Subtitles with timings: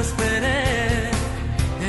[0.00, 1.10] esperé.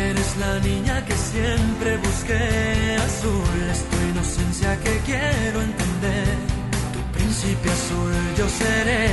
[0.08, 2.98] Eres la niña que siempre busqué.
[3.08, 6.36] Azul es tu inocencia que quiero entender.
[6.94, 9.06] Tu príncipe azul yo seré.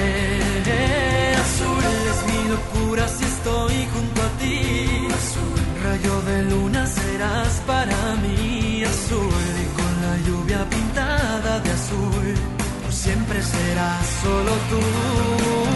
[1.47, 5.09] Azul es mi locura si estoy junto a ti.
[5.21, 8.85] Azul, rayo de luna serás para mí.
[8.85, 12.35] Azul y con la lluvia pintada de azul.
[12.85, 15.76] Tú siempre serás solo tú.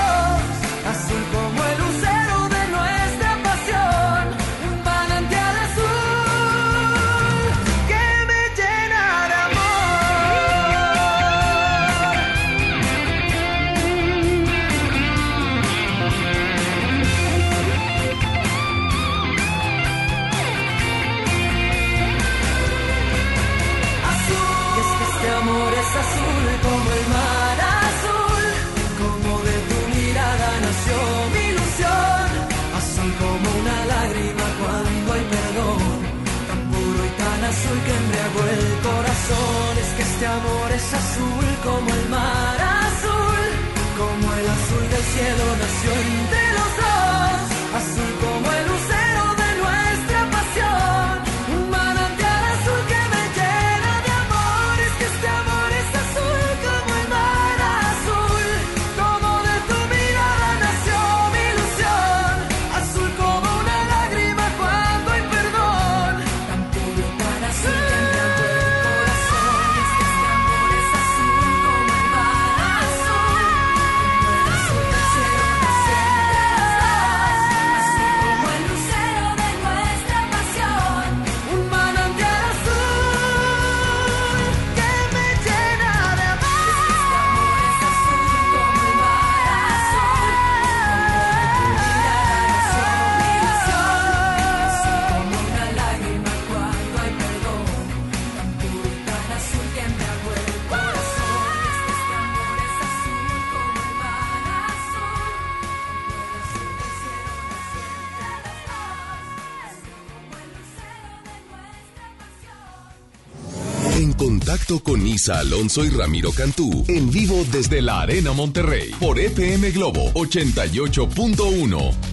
[115.29, 122.11] Alonso y Ramiro Cantú en vivo desde la Arena Monterrey por FM Globo 88.1.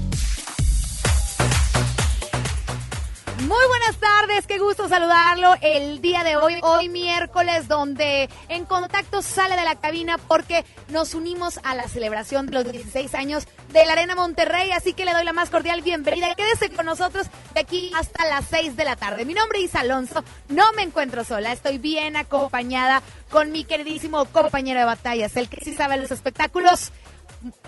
[3.47, 9.23] Muy buenas tardes, qué gusto saludarlo el día de hoy, hoy miércoles, donde en contacto
[9.23, 13.85] sale de la cabina porque nos unimos a la celebración de los 16 años de
[13.85, 16.35] la Arena Monterrey, así que le doy la más cordial bienvenida.
[16.35, 19.25] Quédese con nosotros de aquí hasta las 6 de la tarde.
[19.25, 24.81] Mi nombre es Alonso, no me encuentro sola, estoy bien acompañada con mi queridísimo compañero
[24.81, 26.93] de batallas, el que sí sabe los espectáculos.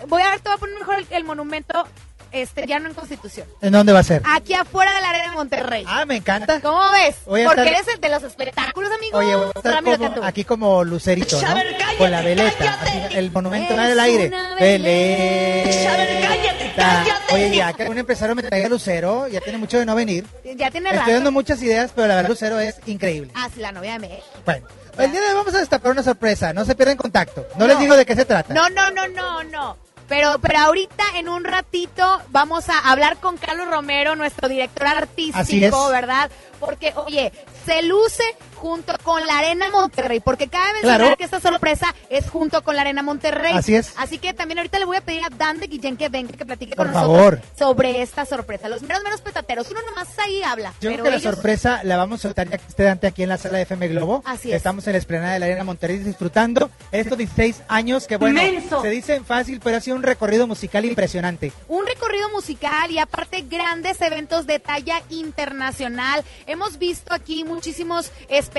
[0.07, 1.87] Voy a ver, te voy a poner mejor el monumento
[2.31, 3.47] este, ya no en Constitución.
[3.61, 4.21] ¿En dónde va a ser?
[4.25, 5.83] Aquí afuera de la Arena Monterrey.
[5.87, 6.59] Ah, me encanta.
[6.61, 7.15] ¿Cómo ves?
[7.25, 9.17] Porque estar- eres el de los espectáculos, amigo.
[9.17, 11.47] Oye, voy a estar como- aquí como lucerito, ¿no?
[11.47, 12.77] Cállate, Con la veleta.
[12.81, 14.31] así, el monumento Es en el aire.
[14.59, 15.89] Veleta.
[15.89, 17.33] Cállate, cállate.
[17.33, 20.25] Oye, ya que un empresario me traiga lucero, ya tiene mucho de no venir.
[20.43, 21.11] Ya tiene Estoy rato.
[21.13, 23.31] dando muchas ideas, pero la verdad lucero es increíble.
[23.35, 24.23] Ah, sí, la novia de México.
[24.45, 24.67] Bueno,
[24.97, 26.53] el día de hoy vamos a destapar una sorpresa.
[26.53, 27.45] No se pierdan contacto.
[27.57, 28.53] No, les digo de qué se trata.
[28.53, 29.77] No, no, no, no, no.
[30.11, 35.87] Pero, pero ahorita, en un ratito, vamos a hablar con Carlos Romero, nuestro director artístico.
[35.87, 36.29] ¿verdad?
[36.59, 37.31] Porque, oye,
[37.65, 41.17] se luce junto con la Arena Monterrey, porque cabe mencionar Claro.
[41.17, 43.53] que esta sorpresa es junto con la Arena Monterrey.
[43.55, 43.93] Así es.
[43.97, 46.45] Así que también ahorita le voy a pedir a Dan de Guillén que venga, que
[46.45, 47.33] platique Por con favor.
[47.39, 48.69] nosotros sobre esta sorpresa.
[48.69, 50.73] Los menos menos petateros, uno nomás ahí habla.
[50.79, 53.23] Yo pero creo que la sorpresa la vamos a soltar ya que esté Dante aquí
[53.23, 54.21] en la sala de FM Globo.
[54.25, 54.57] Así es.
[54.57, 58.39] Estamos en la esplanada de la Arena Monterrey disfrutando estos 16 años que, bueno,
[58.81, 61.51] se dicen fácil, pero ha sido un recorrido musical impresionante.
[61.67, 66.23] un recorrido musical y aparte grandes eventos de talla internacional.
[66.45, 68.50] Hemos visto aquí muchísimos espectáculos,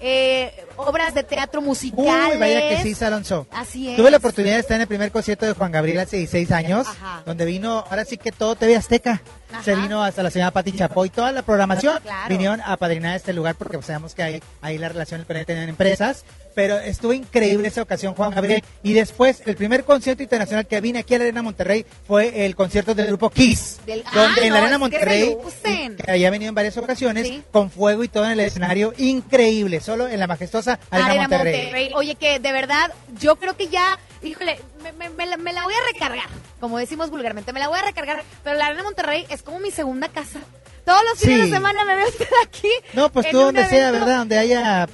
[0.00, 2.34] eh, obras de teatro musicales.
[2.34, 3.46] Uy, vaya que sí, Alonso.
[3.50, 3.96] Así es.
[3.96, 6.86] Tuve la oportunidad de estar en el primer concierto de Juan Gabriel hace 16 años,
[6.88, 7.22] Ajá.
[7.26, 9.22] donde vino, ahora sí que todo TV Azteca.
[9.52, 9.62] Ajá.
[9.62, 12.28] Se vino hasta la señora Pati Chapoy, toda la programación Claro.
[12.28, 16.24] vinieron a padrinar este lugar porque sabemos que hay ahí la relación que tener empresas.
[16.54, 18.62] Pero estuvo increíble esa ocasión, Juan Gabriel.
[18.82, 22.54] Y después, el primer concierto internacional que vine aquí a la Arena Monterrey fue el
[22.54, 23.78] concierto del grupo Kiss.
[23.86, 27.26] Del- donde Ah, en la no, Arena que Monterrey, que había venido en varias ocasiones,
[27.26, 27.42] Sí.
[27.50, 31.62] con fuego y todo en el escenario, increíble, solo en la majestuosa Arena, Arena Monterrey.
[31.62, 31.90] Monterrey.
[31.94, 35.64] Oye, que de verdad, yo creo que ya, híjole, me, me- me la, me la
[35.64, 36.28] voy a recargar,
[36.60, 39.70] como decimos vulgarmente, me la voy a recargar, pero la Arena Monterrey es como mi
[39.70, 40.38] segunda casa.
[40.84, 41.50] Todos los fines Sí.
[41.50, 42.68] de semana me veo usted aquí.
[42.92, 43.90] No, pues tú donde sea.
[43.90, 44.18] ¿verdad?
[44.18, 44.86] Donde haya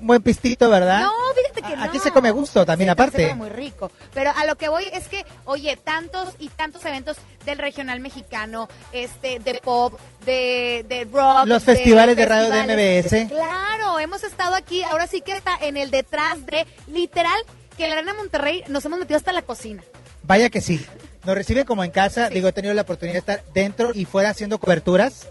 [0.00, 1.02] un buen pistito, ¿verdad?
[1.02, 1.84] No, fíjate que no.
[1.84, 3.16] Aquí se come gusto también, Sí, aparte.
[3.16, 3.90] Se come muy rico.
[4.12, 8.68] Pero a lo que voy es que, oye, tantos y tantos eventos del regional mexicano,
[8.92, 11.46] este, de pop, de, de rock.
[11.46, 13.02] Los festivales de radio de.
[13.02, 13.28] MBS.
[13.28, 17.40] Claro, hemos estado aquí, ahora sí que está en el detrás de, literal,
[17.76, 19.82] que en la Arena Monterrey nos hemos metido hasta la cocina.
[20.22, 20.84] Vaya que sí.
[21.24, 22.28] Nos reciben como en casa.
[22.28, 22.34] Sí.
[22.34, 25.28] Digo, he tenido la oportunidad de estar dentro y fuera haciendo coberturas.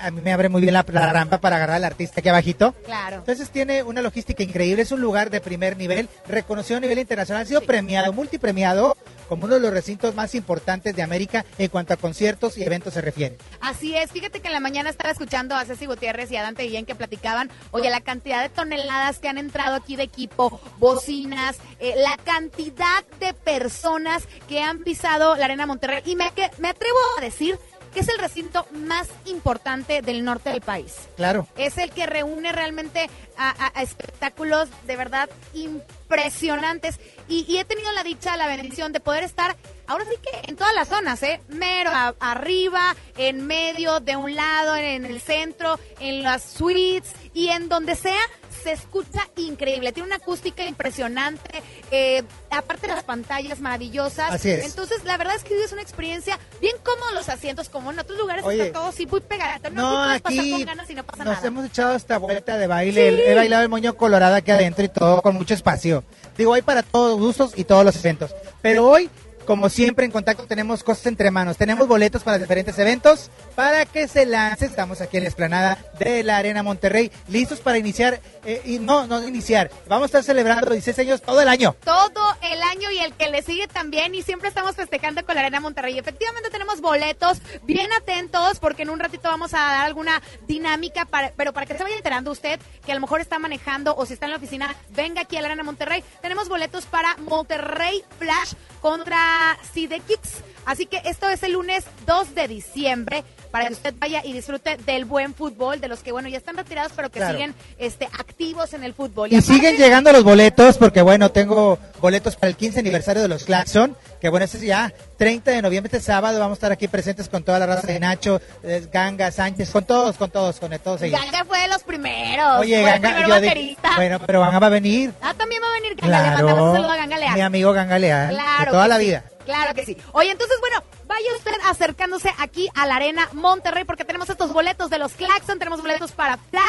[0.00, 2.72] A mí me abre muy bien la, la rampa para agarrar al artista aquí abajito.
[2.84, 3.16] Claro.
[3.16, 7.42] Entonces tiene una logística increíble, es un lugar de primer nivel, reconocido a nivel internacional,
[7.42, 7.66] ha sido Sí.
[7.66, 8.96] premiado, multipremiado
[9.28, 12.92] como uno de los recintos más importantes de América en cuanto a conciertos y eventos
[12.94, 13.38] se refiere.
[13.60, 16.64] Así es, fíjate que en la mañana estaba escuchando a Ceci Gutiérrez y a Dante
[16.64, 21.56] Guillén que platicaban, oye, la cantidad de toneladas que han entrado aquí de equipo, bocinas,
[21.80, 26.02] eh, la cantidad de personas que han pisado la Arena Monterrey.
[26.04, 27.58] Y me, que- me atrevo a decir
[27.92, 30.94] que es el recinto más importante del norte del país.
[31.16, 31.46] Claro.
[31.56, 36.98] Es el que reúne realmente a, a- a espectáculos de verdad impresionantes.
[37.28, 39.56] Y, y he tenido la dicha, la bendición de poder estar,
[39.86, 41.40] ahora sí que en todas las zonas, ¿eh?
[41.48, 47.48] Mero a- arriba, en medio, de un lado, en, el centro, en las suites y
[47.48, 48.20] en donde sea.
[48.62, 54.32] Se escucha increíble, tiene una acústica impresionante, eh, aparte de las pantallas maravillosas.
[54.32, 54.64] Así es.
[54.64, 58.18] Entonces, la verdad es que es una experiencia bien cómodos los asientos, como en otros
[58.18, 59.70] lugares Oye, está todo así muy pegadito.
[59.70, 61.46] No, No, aquí con ganas y no pasa nos nada.
[61.46, 63.30] hemos echado esta vuelta de baile.
[63.30, 66.04] He bailado el moño colorado aquí adentro y todo con mucho espacio.
[66.36, 68.34] Digo, hay para todos gustos y todos los eventos.
[68.62, 69.10] Pero hoy,
[69.46, 71.56] como siempre, en contacto tenemos cosas entre manos.
[71.56, 74.66] Tenemos boletos para diferentes eventos para que se lance.
[74.66, 78.20] Estamos aquí en la explanada de la Arena Monterrey, listos para iniciar.
[78.44, 79.70] eh, y no, no iniciar.
[79.88, 81.76] Vamos a estar celebrando 16 años todo el año.
[81.84, 85.42] todo el año y el que le sigue también y siempre estamos festejando con la
[85.42, 85.98] Arena Monterrey.
[85.98, 91.32] Efectivamente tenemos boletos, bien atentos porque en un ratito vamos a dar alguna dinámica, para,
[91.36, 94.14] pero para que se vaya enterando usted que a lo mejor está manejando o si
[94.14, 96.02] está en la oficina, venga aquí a la Arena Monterrey.
[96.20, 99.31] Tenemos boletos para Monterrey Flash contra
[99.72, 100.42] Sidekicks.
[100.64, 104.76] Así que esto es el lunes 2 de diciembre para que usted vaya y disfrute
[104.78, 107.34] del buen fútbol, de los que, bueno, ya están retirados, pero que Claro.
[107.34, 109.30] siguen este, activos en el fútbol.
[109.30, 113.28] Y aparte- siguen llegando los boletos, porque bueno, tengo boletos para el 15 aniversario de
[113.28, 116.72] los Claxon, que bueno, ese es ya 30 de noviembre, este sábado, vamos a estar
[116.72, 120.58] aquí presentes con toda la raza de Nacho, eh, Ganga, Sánchez, con todos, con todos,
[120.58, 121.20] con todos ellos.
[121.20, 122.60] Ganga fue de los primeros.
[122.60, 125.12] Oye, fue el Ganga, primer yo bueno, pero Ganga va a venir.
[125.20, 126.22] Ah, también va a venir Ganga.
[126.22, 127.34] Le mandamos un saludo a Ganga Leal.
[127.34, 129.24] mi amigo Ganga Leal, Claro de toda la vida.
[129.44, 129.96] Claro que sí.
[130.12, 134.90] Oye, entonces, bueno, vaya usted acercándose aquí a la Arena Monterrey porque tenemos estos boletos
[134.90, 136.64] de los Claxon, tenemos boletos para Flag,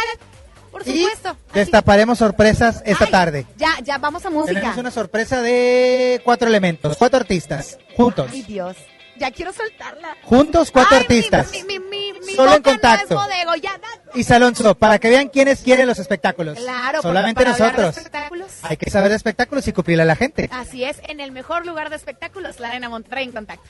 [0.71, 1.37] por supuesto.
[1.53, 3.47] Y destaparemos sorpresas esta Ay, tarde.
[3.57, 4.59] Ya, ya vamos a música.
[4.59, 8.29] Tenemos una sorpresa de cuatro elementos, cuatro artistas, juntos.
[8.31, 8.75] Ay, Dios.
[9.23, 10.17] Ya quiero soltarla.
[10.23, 11.49] Juntos, cuatro Ay, artistas.
[11.51, 13.15] Mi, mi, mi, mi Solo en contacto.
[13.15, 16.57] No es bodego, ya, da- Y Salonso, para que vean quiénes quieren los espectáculos.
[16.59, 18.05] Claro, Solamente para- para hablar de nosotros.
[18.05, 18.51] espectáculos.
[18.63, 20.49] Hay que saber de espectáculos y cumplirle a la gente.
[20.51, 23.63] Así es, en el mejor lugar de espectáculos, la Arena Monterrey en contacto.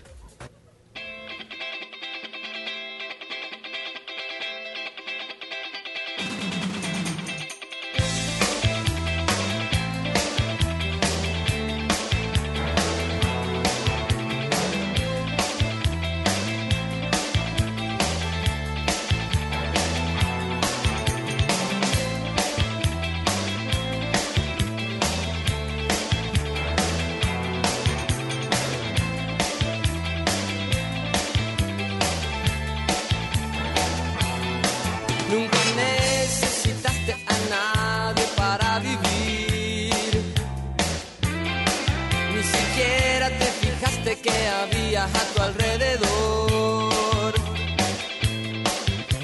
[44.23, 47.33] Que había a tu alrededor.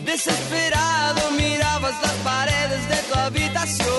[0.04, 3.99] Desesperado mirabas las paredes de tu habitación.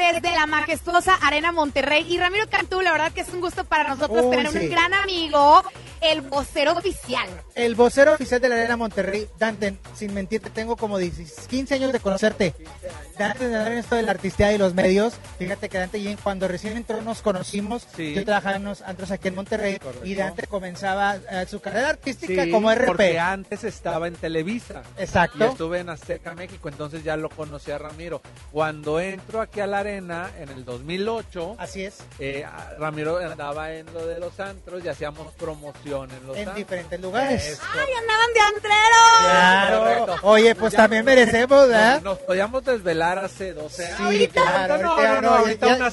[0.00, 2.06] Desde la majestuosa Arena Monterrey.
[2.08, 4.58] Y Ramiro Cantú, la verdad que es un gusto para nosotros tener sí.
[4.58, 5.62] un gran amigo
[6.00, 7.28] el vocero oficial.
[7.54, 11.92] El vocero oficial de la Arena Monterrey, Dante, sin mentirte, tengo como 10 15 años
[11.92, 12.54] de conocerte.
[13.18, 16.16] Dante, de andar en esto de la artistía y los medios, fíjate que Dante y
[16.16, 18.14] cuando recién entró nos conocimos, Sí.
[18.14, 20.06] yo trabajaba en unos antros aquí en Monterrey Correcto.
[20.06, 22.86] y Dante comenzaba eh, su carrera artística Sí, como RP.
[22.86, 24.82] Porque antes estaba en Televisa.
[24.98, 25.44] Y Exacto.
[25.44, 28.22] estuve en Azteca, México, entonces ya lo conocí a Ramiro.
[28.52, 32.46] Cuando entro aquí a la arena, en el 2008, Así es, eh,
[32.78, 36.56] Ramiro andaba en lo de los antros y hacíamos promoción en los en antros.
[36.56, 37.60] diferentes lugares.
[37.72, 38.96] ¡Ay, andaban de antrero!
[39.20, 39.78] Claro.
[39.78, 40.16] Correcto.
[40.28, 41.94] Oye, pues Ya- también merecemos, ¿verdad?
[41.96, 44.10] Nos, nos podíamos desvelar hace 12 años.
[44.10, 45.90] Sí, claro, No, ahorita, no, no, no, ahorita ya, una ya.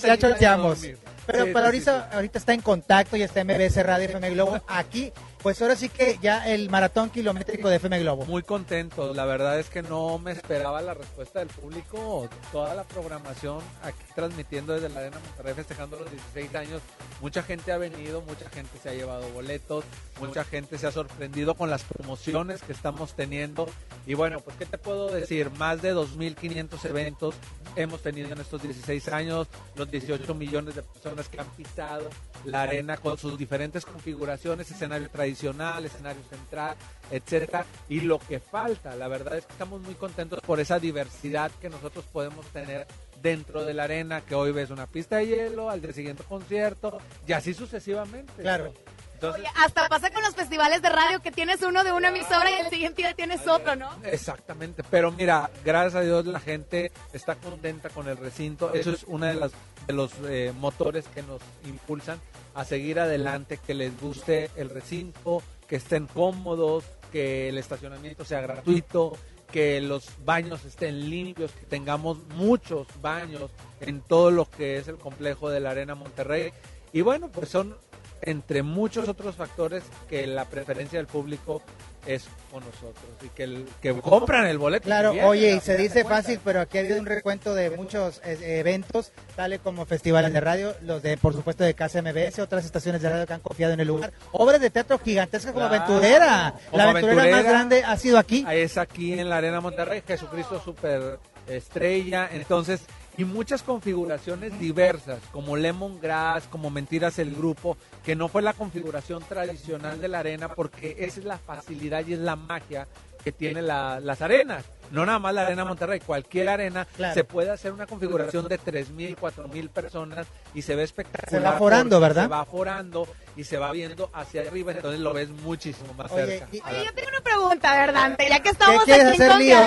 [1.26, 5.12] Pero, Sí, sí, ahorita, ahorita está en contacto y está MBS Radio FM Globo aquí.
[5.42, 8.26] Pues ahora sí que ya el maratón kilométrico de FM Globo.
[8.26, 12.84] Muy contento, la verdad es que no me esperaba la respuesta del público, toda la
[12.84, 16.82] programación aquí transmitiendo desde la Arena Monterrey festejando los 16 años,
[17.22, 19.86] mucha gente ha venido, mucha gente se ha llevado boletos,
[20.20, 23.70] mucha gente se ha sorprendido con las promociones que estamos teniendo.
[24.08, 27.36] Y bueno, pues qué te puedo decir, más de 2.500 eventos
[27.76, 32.10] hemos tenido en estos 16 años, los 18 millones de personas que han pisado
[32.44, 36.76] la arena con sus diferentes configuraciones, escenario tradicional, escenario central,
[37.12, 41.52] etcétera, y lo que falta, la verdad es que estamos muy contentos por esa diversidad
[41.62, 42.88] que nosotros podemos tener
[43.22, 47.00] dentro de la arena, que hoy ves una pista de hielo, al día siguiente concierto,
[47.28, 48.42] y así sucesivamente.
[48.42, 48.74] Claro.
[49.18, 52.52] Entonces, Oye, hasta pasa con los festivales de radio que tienes uno de una emisora
[52.52, 53.90] y el siguiente día tienes otro, ¿no?
[54.04, 58.72] Exactamente, pero mira, gracias a Dios la gente está contenta con el recinto.
[58.76, 59.52] Eso es uno de, las,
[59.88, 62.20] de los eh, motores que nos impulsan
[62.54, 68.42] a seguir adelante, que les guste el recinto, que estén cómodos, que el estacionamiento sea
[68.42, 69.18] gratuito,
[69.52, 74.98] que los baños estén limpios, que tengamos muchos baños en todo lo que es el
[74.98, 76.52] complejo de la Arena Monterrey.
[76.94, 77.76] Y bueno, pues son
[78.22, 81.62] entre muchos otros factores que la preferencia del público
[82.06, 84.86] es con nosotros y que, el- que compran el boleto.
[84.86, 88.60] Claro, oye, y se dice fácil, pero aquí ha habido un recuento de muchos eh,
[88.60, 93.02] eventos, tales como festivales de radio, los de, por supuesto, de Casa MBS, otras estaciones
[93.02, 96.54] de radio que han confiado en el lugar, obras de teatro gigantescas como Claro, Aventurera.
[96.72, 97.52] como La aventurera, más Aventurera.
[97.52, 98.46] grande ha sido aquí.
[98.50, 102.82] Es aquí en la Arena Monterrey, Jesucristo Super Estrella, entonces,
[103.18, 107.76] y muchas configuraciones diversas, como Lemongrass, como Mentiras el Grupo,
[108.06, 112.14] que no fue la configuración tradicional de la arena, porque esa es la facilidad y
[112.14, 112.88] es la magia
[113.24, 114.64] que tiene la- las arenas.
[114.92, 117.14] No nada más la Arena Monterrey, cualquier arena Claro.
[117.14, 121.30] se puede hacer una configuración de 3.000, 4.000 personas y se ve espectacular.
[121.30, 122.24] Se va aforando, porque ¿verdad?
[122.24, 126.26] Se va aforando y se va viendo hacia arriba, entonces lo ves muchísimo más Oye,
[126.40, 126.48] cerca.
[126.52, 128.18] y- Oye, yo tengo una pregunta, ¿verdad?
[128.30, 129.58] Ya que estamos ¿Qué aquí en lío?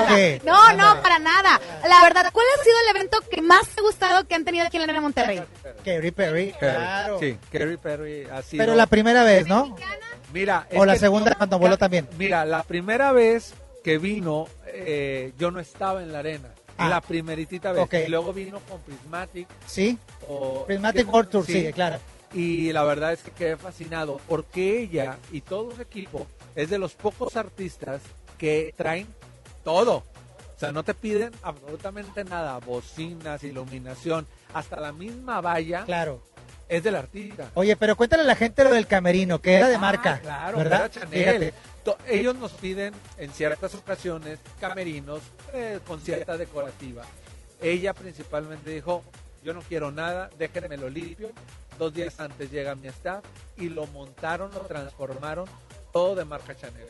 [0.45, 1.61] No, no, para nada.
[1.89, 4.67] La verdad, ¿cuál ha sido el evento que más te ha gustado que han tenido
[4.67, 5.43] aquí en la Arena Monterrey?
[5.85, 6.73] Kerry Perry, Perry.
[6.75, 7.19] claro.
[7.21, 8.63] Sí, Kerry Perry ha sido.
[8.63, 9.77] Pero la primera vez, ¿no?
[10.33, 12.09] Mira, O la segunda cuando voló también.
[12.17, 16.49] Mira, la primera vez que vino, eh, yo no estaba en la arena.
[16.77, 16.89] Ah.
[16.89, 17.87] La primeritita vez.
[18.07, 19.47] Y luego vino con Prismatic.
[19.67, 21.67] Sí, O, Prismatic World Tour, sí.
[21.67, 21.99] sí, claro.
[22.33, 26.79] Y la verdad es que quedé fascinado porque ella y todo su equipo es de
[26.79, 28.01] los pocos artistas
[28.39, 29.09] que traen
[29.65, 29.97] todo.
[30.57, 36.23] O sea, no te piden absolutamente nada, bocinas, iluminación, hasta la misma valla Claro.
[36.69, 37.51] es del artista.
[37.55, 40.59] Oye, pero cuéntale a la gente lo del camerino, que era de Ah, marca, claro,
[40.59, 40.81] ¿verdad?
[40.81, 41.09] era Chanel.
[41.19, 41.55] Fíjate.
[42.07, 45.21] Ellos nos piden en ciertas ocasiones camerinos
[45.53, 47.03] eh, con cierta decorativa.
[47.61, 49.03] Ella principalmente dijo,
[49.43, 51.31] yo no quiero nada, déjenmelo limpio.
[51.79, 53.25] Dos días antes llega mi staff
[53.57, 55.47] y lo montaron, lo transformaron,
[55.93, 56.89] todo de marca Chanel.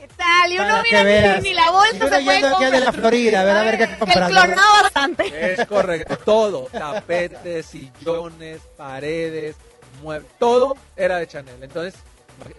[0.00, 0.50] ¿Qué tal?
[0.52, 2.78] Y uno Para mira que ni, ni la bolsa se puede yendo aquí a de
[2.80, 2.94] la comprar.
[2.94, 4.28] Florida, a ver, a ver qué El comprando.
[4.40, 5.52] clonado bastante.
[5.52, 9.54] Es correcto, todo, tapetes, sillones, paredes,
[10.02, 11.62] muebles, todo era de Chanel.
[11.62, 11.94] Entonces,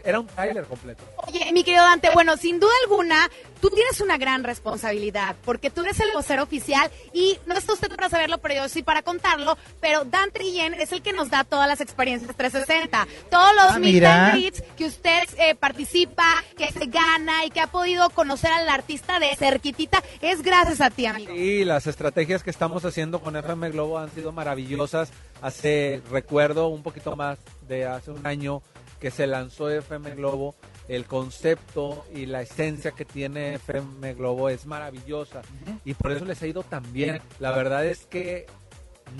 [0.03, 1.03] era un trailer completo.
[1.27, 3.29] Oye, mi querido Dante, bueno, sin duda alguna,
[3.61, 7.89] tú tienes una gran responsabilidad, porque tú eres el vocero oficial y no está usted
[7.89, 11.43] para saberlo, pero yo sí para contarlo, pero Dante Guillén es el que nos da
[11.43, 16.71] todas las experiencias 360, todos los Ah, meet and greets que usted eh, participa, que
[16.71, 21.05] se gana y que ha podido conocer al artista de cerquitita, es gracias a ti,
[21.05, 21.33] amigo.
[21.33, 25.11] Sí, las estrategias que estamos haciendo con FM Globo han sido maravillosas.
[25.41, 28.61] Hace, recuerdo un poquito más de hace un año
[29.03, 30.55] que se lanzó FM Globo,
[30.87, 35.41] el concepto y la esencia que tiene FM Globo es maravillosa
[35.83, 37.19] y por eso les ha ido tan bien.
[37.41, 38.45] La verdad es que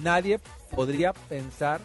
[0.01, 0.39] nadie
[0.73, 1.81] podría pensar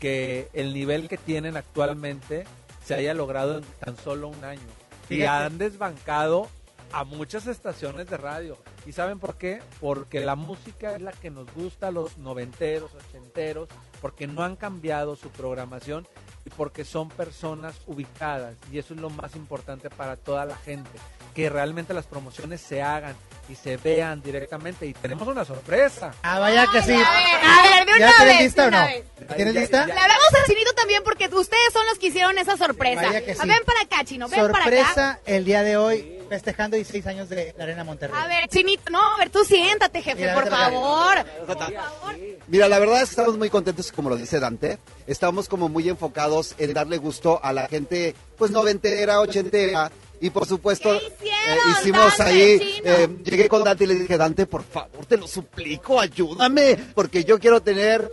[0.00, 2.44] que el nivel que tienen actualmente
[2.84, 4.66] se haya logrado en tan solo un año.
[5.08, 6.48] Y han desbancado
[6.90, 8.58] a muchas estaciones de radio.
[8.84, 9.60] ¿Y saben por qué?
[9.80, 13.68] Porque la música es la que nos gusta a los noventeros, ochenteros,
[14.00, 16.04] porque no han cambiado su programación
[16.48, 20.90] y porque son personas ubicadas y eso es lo más importante para toda la gente,
[21.34, 23.14] que realmente las promociones se hagan
[23.48, 26.12] y se vean directamente y tenemos una sorpresa.
[26.22, 26.92] Ah, vaya que sí.
[26.92, 28.42] A ver, a ver, de ¿Ya una tienes vez.
[28.44, 28.86] lista de o no?
[28.86, 29.04] vez.
[29.36, 29.78] ¿Tienes Ya- lista?
[29.86, 33.02] ya- Le hablamos a Chinito también porque ustedes son los que hicieron esa sorpresa.
[33.02, 33.40] Vaya que sí.
[33.46, 34.62] Ven para acá, Chino, ven para acá.
[34.64, 38.18] Sorpresa el día de hoy, festejando 16 años de la Arena Monterrey.
[38.22, 40.74] A ver, Chinito, no, a ver, tú siéntate, jefe, Mira, por vete para acá.
[40.74, 41.24] favor.
[41.46, 42.16] Por favor.
[42.48, 44.78] Mira, la verdad es que estamos muy contentos, como lo dice Dante.
[45.06, 49.90] Estamos como muy enfocados en darle gusto a la gente, pues noventera, ochentera.
[50.20, 54.16] Y por supuesto, ¿Qué hicieron, hicimos Dante, ahí, eh, llegué con Dante y le dije,
[54.16, 58.10] Dante, por favor, te lo suplico, ayúdame, porque yo quiero tener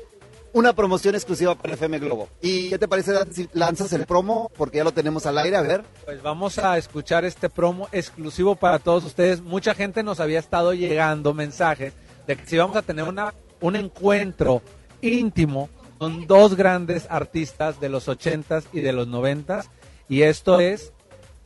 [0.53, 2.29] una promoción exclusiva para FM Globo.
[2.41, 4.49] ¿Y qué te parece, Dante, si lanzas el promo?
[4.55, 5.83] Porque ya lo tenemos al aire, a ver.
[6.05, 9.41] Pues vamos a escuchar este promo exclusivo para todos ustedes.
[9.41, 11.93] Mucha gente nos había estado llegando mensajes
[12.25, 14.61] de que si vamos a tener una, un encuentro
[15.01, 19.65] íntimo con dos grandes artistas de los 80s y de los 90s.
[20.07, 20.93] Y esto es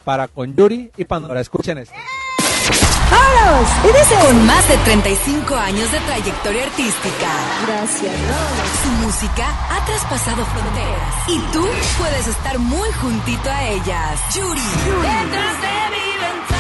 [0.10, 1.40] para con Yuri y Pandora.
[1.40, 1.94] Escuchen esto.
[4.26, 7.30] Con más de 35 años de trayectoria artística.
[7.68, 8.16] Gracias,
[8.82, 11.14] Su música ha traspasado fronteras.
[11.28, 11.64] Y tú
[12.00, 14.20] puedes estar muy juntito a ellas.
[14.34, 14.60] Yuri.
[14.60, 16.59] Detrás de mi ventana,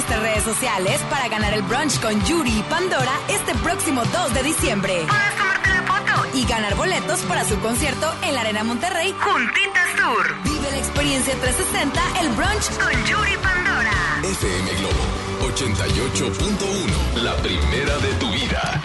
[0.00, 4.42] nuestras redes sociales para ganar el brunch con Yuri y Pandora este próximo 2 de
[4.44, 5.04] diciembre.
[5.06, 9.88] Puedes tomarte la foto y ganar boletos para su concierto en la Arena Monterrey Juntitas
[9.98, 10.34] Tour.
[10.42, 13.92] Vive la experiencia 360, el brunch con Yuri y Pandora.
[14.22, 15.04] FM Globo
[15.52, 17.22] 88.1.
[17.22, 18.80] La primera de tu vida.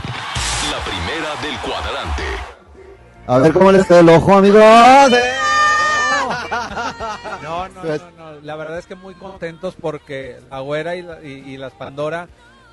[0.70, 2.24] La primera del cuadrante.
[3.28, 4.62] A ver cómo les queda el ojo, amigos.
[7.42, 8.42] No, no, no, no.
[8.42, 12.28] La verdad es que muy contentos porque la Güera y, la- y- y las Pandora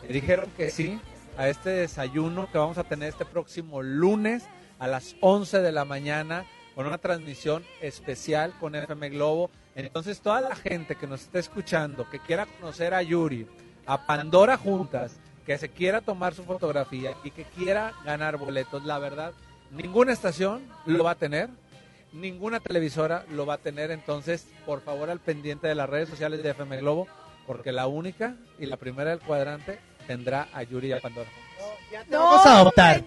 [0.09, 1.01] dijeron que sí
[1.39, 4.45] a este desayuno que vamos a tener este próximo lunes
[4.79, 6.45] a las 11 de la mañana
[6.75, 9.51] con una transmisión especial con FM Globo.
[9.75, 13.47] Entonces toda la gente que nos esté escuchando, que quiera conocer a Yuri,
[13.87, 18.99] a Pandora juntas, que se quiera tomar su fotografía y que quiera ganar boletos, la
[18.99, 19.33] verdad,
[19.71, 21.49] ninguna estación lo va a tener
[22.13, 26.43] ninguna televisora lo va a tener, entonces por favor al pendiente de las redes sociales
[26.43, 27.09] de FM Globo,
[27.47, 31.31] porque la única y la primera del cuadrante tendrá a Yuri y a Pandora.
[32.11, 33.03] Vamos a optar.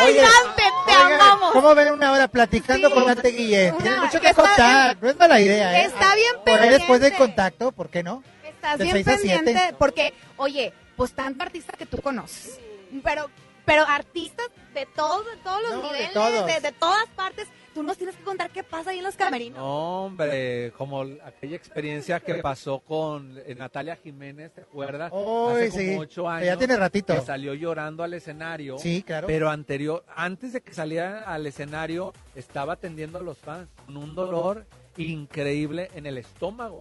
[0.00, 0.20] Ay, Oye,
[0.56, 1.52] te Oigan, amamos.
[1.52, 2.94] ¿Cómo ven una hora platicando Sí.
[2.94, 4.86] con Dante Una- mucho que que está contar.
[4.96, 5.84] bien- No es mala idea, ¿eh?
[5.86, 7.16] está bien Por ahí después del pendiente.
[7.18, 8.24] contacto, ¿por qué no?
[8.44, 12.58] Estás De bien pendiente porque, oye, pues tanto artista que tú conoces,
[13.02, 13.30] pero
[13.64, 16.46] pero artistas de todos, de todos los No, de niveles, todos.
[16.46, 19.58] de, de todas partes, tú nos tienes que contar qué pasa ahí en los camerinos.
[19.58, 25.12] No, hombre, como aquella experiencia que pasó con eh, Natalia Jiménez, ¿te acuerdas?
[25.12, 25.96] Hace como sí.
[25.98, 26.46] ocho Que años.
[26.46, 27.14] ya tiene ratito.
[27.14, 28.78] Que salió llorando al escenario.
[28.78, 29.26] Sí, claro.
[29.26, 34.14] Pero anterior, antes de que saliera al escenario, estaba atendiendo a los fans con un
[34.14, 34.64] dolor
[34.96, 36.80] increíble en el estómago.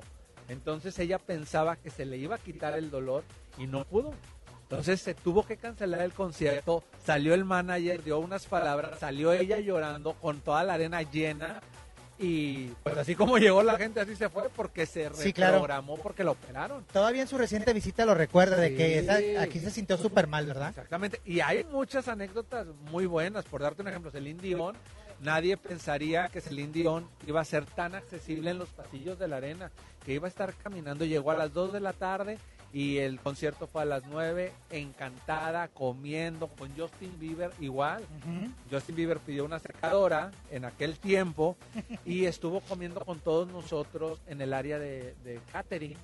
[0.49, 3.23] Entonces ella pensaba que se le iba a quitar el dolor
[3.57, 4.13] y no pudo.
[4.73, 9.59] Entonces se tuvo que cancelar el concierto, salió el manager, dio unas palabras, salió ella
[9.59, 11.61] llorando con toda la arena llena
[12.19, 15.53] y pues así como llegó la gente así se fue porque se Sí, claro.
[15.53, 16.83] reprogramó porque lo operaron.
[16.93, 20.45] Todavía en su reciente visita lo recuerda de que esa- aquí se sintió súper mal,
[20.45, 20.69] ¿verdad?
[20.69, 21.21] Exactamente.
[21.25, 23.45] Y hay muchas anécdotas muy buenas.
[23.45, 24.75] Por darte un ejemplo, Celine Dion,
[25.21, 29.37] nadie pensaría que Celine Dion iba a ser tan accesible en los pasillos de la
[29.37, 29.71] arena,
[30.05, 31.05] que iba a estar caminando.
[31.05, 32.37] Llegó a las 2 de la tarde
[32.73, 38.03] y el concierto fue a las 9, encantada, comiendo con Justin Bieber igual.
[38.71, 41.55] Justin Bieber pidió una secadora en aquel tiempo
[42.05, 45.97] y estuvo comiendo con todos nosotros en el área de, de catering.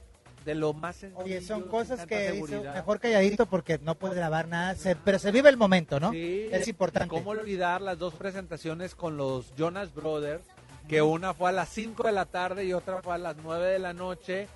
[0.45, 4.47] De lo más sencillo, Oye, son cosas que hizo mejor calladito porque no puede grabar
[4.47, 6.11] nada, se- pero se vive el momento, ¿no?
[6.11, 7.09] Sí, Es importante.
[7.09, 10.41] ¿Cómo olvidar las dos presentaciones con los Jonas Brothers?
[10.87, 13.67] Que una fue a las 5 de la tarde y otra fue a las 9
[13.67, 14.47] de la noche,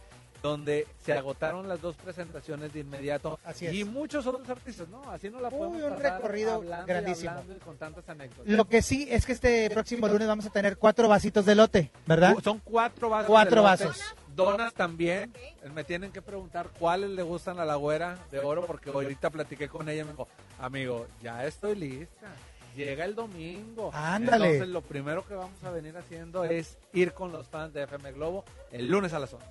[0.43, 3.39] donde se agotaron las dos presentaciones de inmediato.
[3.45, 3.73] Así es.
[3.73, 5.01] Y muchos otros artistas, ¿no?
[5.09, 7.29] Así no la Uy, podemos un pasar recorrido hablando y grandísimo.
[7.31, 8.45] hablando y con tantas anécdotas.
[8.53, 11.91] Lo que sí es que este próximo lunes vamos a tener cuatro vasitos de lote,
[12.05, 12.35] ¿verdad?
[12.37, 13.27] Uh, Son cuatro vasos.
[13.27, 13.85] Cuatro de lote.
[13.85, 14.01] vasos.
[14.35, 15.31] Donas también.
[15.73, 19.69] Me tienen que preguntar cuáles le gustan a la güera de oro, porque ahorita platiqué
[19.69, 20.27] con ella y me dijo,
[20.59, 22.27] amigo, ya estoy lista.
[22.75, 23.91] Llega el domingo.
[23.93, 24.45] Ándale.
[24.47, 28.11] Entonces, lo primero que vamos a venir haciendo es ir con los fans de FM
[28.13, 29.45] Globo el lunes a las 11.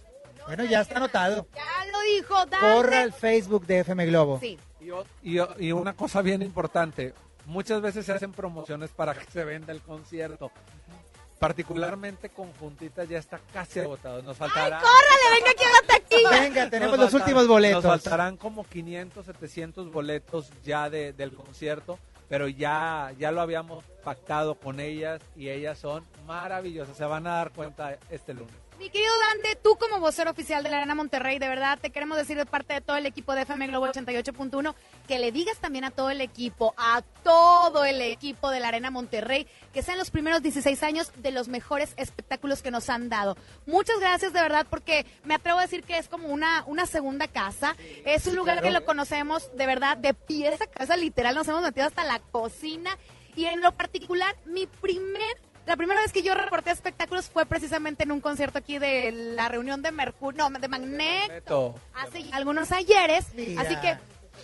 [0.47, 1.47] Bueno, ya está anotado.
[1.55, 2.57] Ya lo dijo Dante.
[2.61, 4.39] Corra al Facebook de FM Globo.
[4.41, 4.59] Sí.
[4.81, 7.15] Y, o- y y una cosa bien importante,
[7.47, 10.51] muchas veces se hacen promociones para que se venda el concierto.
[11.39, 14.23] Particularmente con Juntitas ya está casi agotado.
[14.23, 14.79] Nos faltará.
[14.79, 16.31] ¡Córrale, venga aquí a la taquilla!
[16.41, 17.83] Venga, tenemos los últimos boletos.
[17.83, 23.85] Nos faltarán como 500, 700 boletos ya de- del concierto, pero ya, ya lo habíamos
[24.05, 26.97] pactado con ellas y ellas son maravillosas.
[26.97, 28.55] Se van a dar cuenta este lunes.
[28.83, 32.19] Mi querido Dante, tú como vocero oficial de la Arena Monterrey, de verdad te queremos
[32.19, 34.75] decir de parte de todo el equipo de FM Globo 88.1
[35.07, 38.91] que le digas también a todo el equipo, a todo el equipo de la Arena
[38.91, 43.37] Monterrey, que sean los primeros 16 años de los mejores espectáculos que nos han dado.
[43.67, 47.29] Muchas gracias de verdad porque me atrevo a decir que es como una, una segunda
[47.29, 47.77] casa.
[48.05, 51.63] es un lugar que lo conocemos de verdad de pies a casa, literal, nos hemos
[51.63, 52.99] metido hasta la cocina.
[53.37, 58.03] Y en lo particular, mi primer la primera vez que yo reporté espectáculos fue precisamente
[58.05, 61.75] en un concierto aquí de la reunión de Mercurio, no, de Magneto, Neto.
[61.95, 63.27] hace algunos ayeres.
[63.35, 63.97] Mira, así que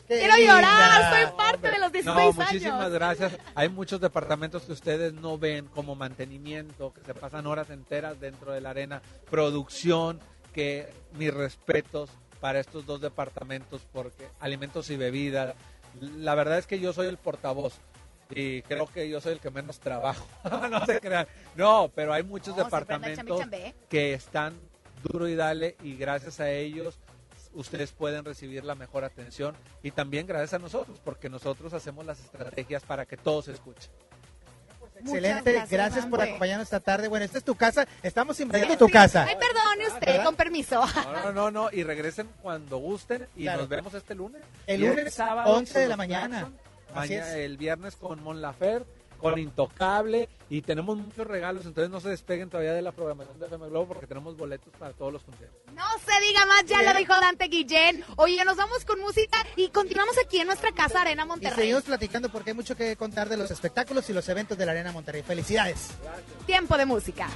[0.07, 0.55] qué quiero linda.
[0.55, 2.37] llorar, soy parte de los 16 No, años.
[2.37, 3.33] muchísimas gracias.
[3.55, 8.53] Hay muchos departamentos que ustedes no ven como mantenimiento, que se pasan horas enteras dentro
[8.53, 10.21] de la arena, producción,
[10.55, 15.55] que mis respetos para estos dos departamentos porque alimentos y bebidas.
[16.01, 17.75] La verdad es que yo soy el portavoz
[18.31, 20.27] y creo que yo soy el que menos trabajo.
[20.71, 21.27] no se crean.
[21.57, 23.75] No, pero hay muchos No, departamentos ¿eh?
[23.89, 24.55] que están
[25.03, 26.99] duro y dale y gracias a ellos
[27.55, 32.21] ustedes pueden recibir la mejor atención y también gracias a nosotros porque nosotros hacemos las
[32.21, 33.91] estrategias para que todos se escuchen.
[35.01, 37.07] Excelente, gracias, gracias, por acompañarnos esta tarde.
[37.07, 39.25] Bueno, esta es tu casa, estamos invadiendo tu casa.
[39.29, 40.85] Ay, perdone usted, con permiso.
[40.85, 43.61] No, no, no, no, y regresen cuando gusten y Claro.
[43.61, 44.43] nos vemos este lunes.
[44.67, 46.41] El lunes, sábado 11 de la mañana.
[46.41, 46.59] Jackson,
[46.95, 47.35] Así maña- es.
[47.37, 48.85] el viernes con Mon Lafer,
[49.19, 53.47] con Intocable y tenemos muchos regalos, entonces no se despeguen todavía de la programación de
[53.47, 55.59] FM Globo porque tenemos boletos para todos los conciertos.
[55.75, 58.05] No se diga más, ya lo dijo Dante Guillén.
[58.17, 61.57] Oye, nos vamos con música y continuamos aquí en nuestra casa Arena Y Monterrey.
[61.57, 64.71] seguimos platicando porque hay mucho que contar de los espectáculos y los eventos de la
[64.73, 65.23] Arena Monterrey.
[65.23, 65.89] Felicidades.
[66.47, 67.29] Tiempo de música.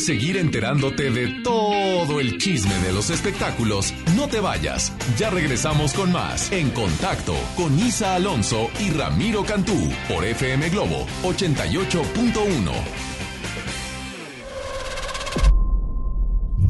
[0.00, 4.92] Quieres seguir enterándote de todo el chisme de los espectáculos, no te vayas.
[5.18, 11.06] Ya regresamos con más En Contacto con Isa Alonso y Ramiro Cantú por FM Globo
[11.22, 12.72] 88.1.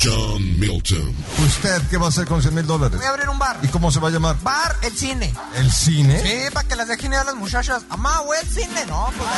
[0.03, 1.15] John Milton.
[1.45, 2.97] ¿Usted qué va a hacer con 100 mil dólares?
[2.97, 3.59] Voy a abrir un bar.
[3.63, 4.37] ¿Y cómo se va a llamar?
[4.43, 5.35] Bar El Cine.
[5.57, 6.23] ¿El cine?
[6.23, 7.83] Sí, para que las dejen ir a las muchachas.
[7.91, 8.87] Amá, güey, el cine.
[8.87, 9.29] No, pues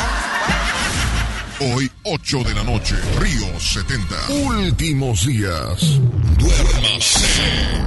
[1.75, 4.17] Hoy, 8 de la noche, Río 70.
[4.49, 6.01] Últimos días.
[6.37, 7.25] Duérmase.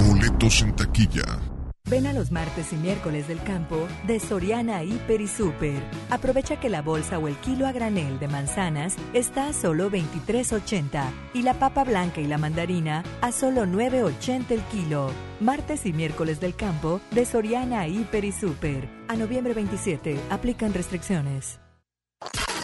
[0.08, 1.39] Boletos en taquilla.
[1.88, 5.84] Ven a los martes y miércoles del campo de Soriana Hiper y Super.
[6.10, 11.04] Aprovecha que la bolsa o el kilo a granel de manzanas está a solo 23.80
[11.34, 15.12] y la papa blanca y la mandarina a solo 9.80 el kilo.
[15.41, 18.89] Martes y miércoles del campo de Soriana Hiper y Super.
[19.10, 21.60] A noviembre 27 aplican restricciones.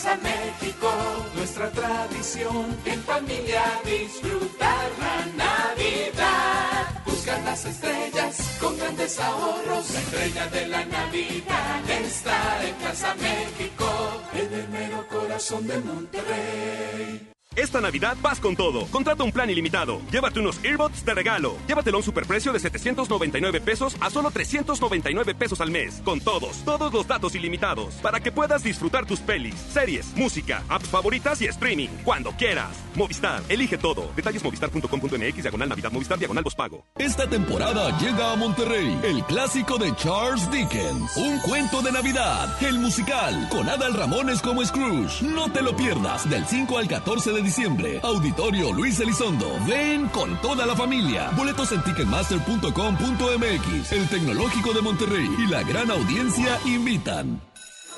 [0.00, 0.90] Plaza México.
[1.36, 7.02] Nuestra tradición en familia disfrutar la Navidad.
[7.04, 9.90] Buscar las estrellas con grandes ahorros.
[9.90, 14.22] La estrella de la Navidad está en Plaza México.
[14.32, 17.29] En el mero corazón de Monterrey.
[17.56, 18.86] Esta Navidad vas con todo.
[18.92, 20.00] Contrata un plan ilimitado.
[20.12, 21.56] Llévate unos earbuds de regalo.
[21.66, 26.00] Llévatelo a un superprecio de 799 pesos a solo 399 pesos al mes.
[26.04, 27.94] Con todos, todos los datos ilimitados.
[27.96, 31.88] Para que puedas disfrutar tus pelis, series, música, apps favoritas y streaming.
[32.04, 32.70] Cuando quieras.
[32.94, 34.12] Movistar, elige todo.
[34.14, 36.84] Detalles movistar.com.mx, diagonal Navidad, Movistar, diagonal pago.
[36.98, 42.78] Esta temporada llega a Monterrey el clásico de Charles Dickens, un cuento de Navidad, el
[42.78, 45.24] musical, con Adal Ramones como Scrooge.
[45.24, 48.00] No te lo pierdas del 5 al 14 de diciembre.
[48.02, 49.46] Auditorio Luis Elizondo.
[49.66, 51.30] Ven con toda la familia.
[51.36, 53.92] Boletos en ticketmaster.com.mx.
[53.92, 57.49] El Tecnológico de Monterrey y la gran audiencia invitan.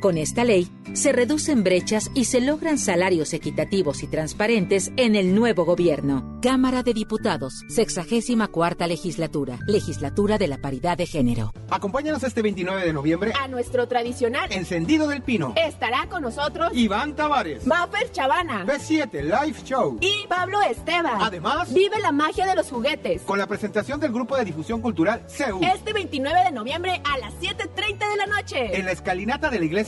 [0.00, 5.34] Con esta ley, se reducen brechas y se logran salarios equitativos y transparentes en el
[5.34, 6.38] nuevo gobierno.
[6.40, 11.52] Cámara de Diputados, 64 legislatura, legislatura de la paridad de género.
[11.68, 15.52] Acompáñanos este 29 de noviembre a nuestro tradicional Encendido del Pino.
[15.56, 21.20] Estará con nosotros Iván Tavares, Maffer Chavana, B7 Live Show y Pablo Esteban.
[21.20, 25.24] Además, vive la magia de los juguetes con la presentación del grupo de difusión cultural
[25.28, 25.60] CEU.
[25.60, 29.64] Este 29 de noviembre a las 7:30 de la noche en la escalinata de la
[29.64, 29.87] Iglesia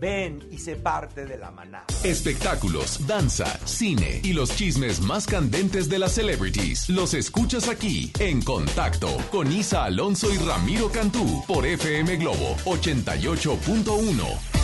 [0.00, 1.84] Ven y sé parte de la manada.
[2.02, 8.42] Espectáculos, danza, cine y los chismes más candentes de las celebrities los escuchas aquí en
[8.42, 14.59] Contacto con Isa Alonso y Ramiro Cantú por FM Globo 88.1.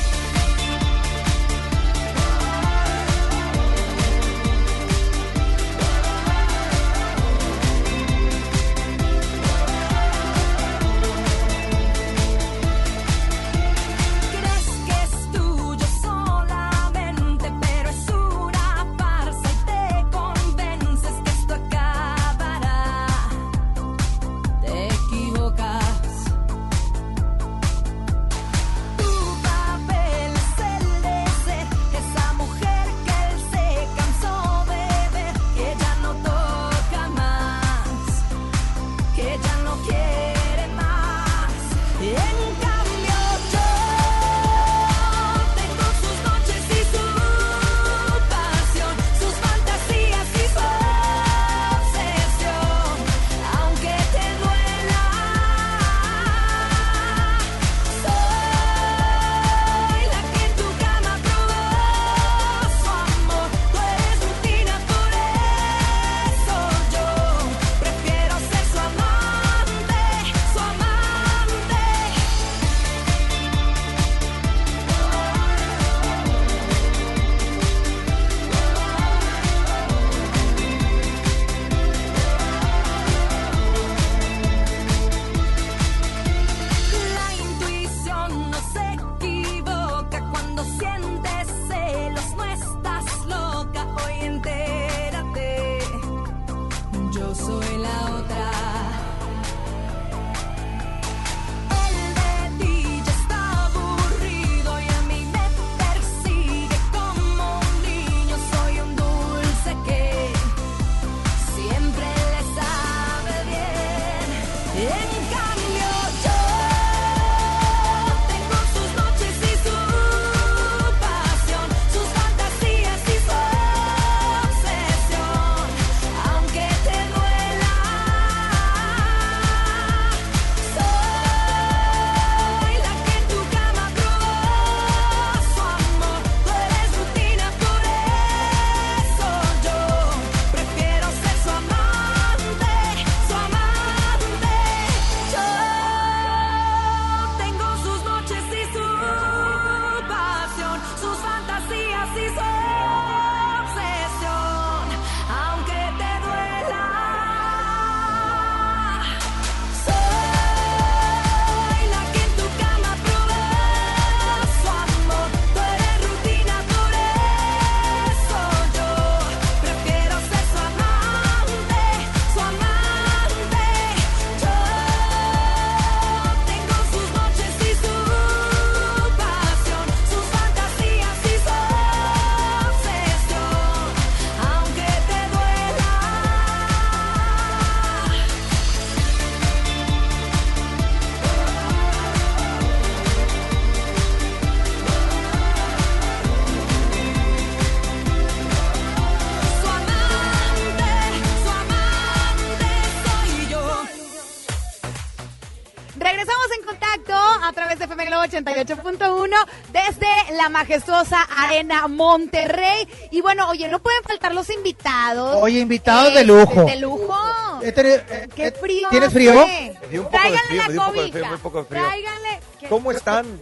[208.06, 209.28] Globo 88.1
[209.72, 212.88] desde la majestuosa Arena Monterrey.
[213.10, 215.38] Y bueno, oye, no pueden faltar los invitados.
[215.42, 216.64] Oye, invitados de Este, lujo.
[216.64, 217.16] De lujo.
[217.62, 218.88] He tenido- eh, Qué frío.
[218.90, 219.34] ¿Tienes frío?
[219.34, 221.18] Me un poco de Tráiganle frío, la me dio un poco de cobija.
[221.18, 221.82] frío, un poco de frío.
[221.82, 222.40] Tráiganle.
[222.68, 223.40] ¿Cómo están?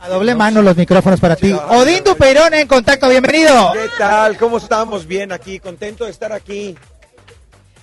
[0.00, 1.52] A doble mano los micrófonos para ti.
[1.52, 3.72] Odín Dupeirón en contacto, bienvenido.
[3.72, 4.36] ¿Qué tal?
[4.36, 5.06] ¿Cómo estamos?
[5.06, 6.76] Bien aquí, contento de estar aquí.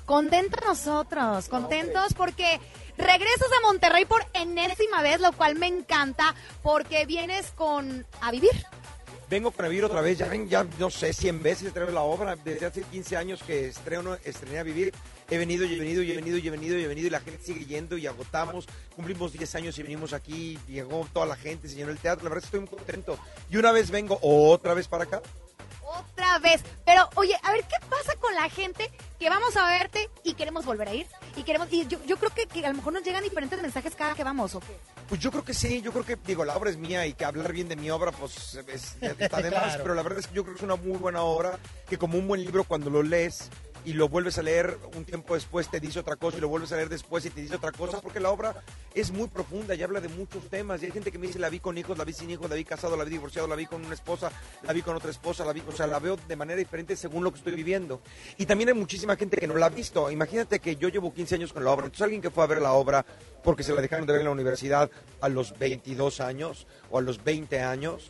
[0.05, 2.59] Contentos nosotros, contentos porque
[2.97, 8.51] regresas a Monterrey por enésima vez, lo cual me encanta porque vienes con a vivir.
[9.27, 12.35] Vengo para vivir otra vez, ya ven, ya no sé, 100 veces traigo la obra,
[12.35, 14.93] desde hace 15 años que estreno, estrené a vivir,
[15.31, 17.09] he venido y he venido y he venido y he venido y he venido y
[17.09, 21.35] la gente sigue yendo y agotamos, cumplimos 10 años y venimos aquí, llegó toda la
[21.35, 23.17] gente, se llenó el teatro, la verdad estoy muy contento.
[23.49, 25.23] Y una vez vengo otra vez para acá,
[25.99, 26.61] Otra vez.
[26.85, 28.89] Pero, oye, a ver, ¿qué pasa con la gente
[29.19, 31.07] que vamos a verte y queremos volver a ir?
[31.35, 33.95] Y queremos y yo, yo creo que, que a lo mejor nos llegan diferentes mensajes
[33.95, 34.77] cada que vamos, ¿o qué?
[35.09, 37.25] Pues yo creo que sí, yo creo que, digo, la obra es mía y que
[37.25, 39.83] hablar bien de mi obra, pues es, está de más, Claro.
[39.83, 42.17] pero la verdad es que yo creo que es una muy buena obra, que como
[42.17, 43.49] un buen libro cuando lo lees
[43.85, 46.71] y lo vuelves a leer un tiempo después te dice otra cosa y lo vuelves
[46.71, 48.55] a leer después y te dice otra cosa, porque la obra
[48.95, 50.81] es muy profunda y habla de muchos temas.
[50.81, 52.55] Y hay gente que me dice, la vi con hijos, la vi sin hijos, la
[52.55, 54.31] vi casado, la vi divorciado, la vi con una esposa,
[54.63, 57.23] la vi con otra esposa, la vi, o sea, la veo de manera diferente según
[57.23, 58.01] lo que estoy viviendo.
[58.37, 60.09] Y también hay muchísima gente que no la ha visto.
[60.09, 62.61] Imagínate que yo llevo 15 años con la obra, entonces alguien que fue a ver
[62.61, 63.05] la obra
[63.43, 64.89] porque se la dejaron de ver en la universidad
[65.21, 68.09] a los 22 años o a los 20 años,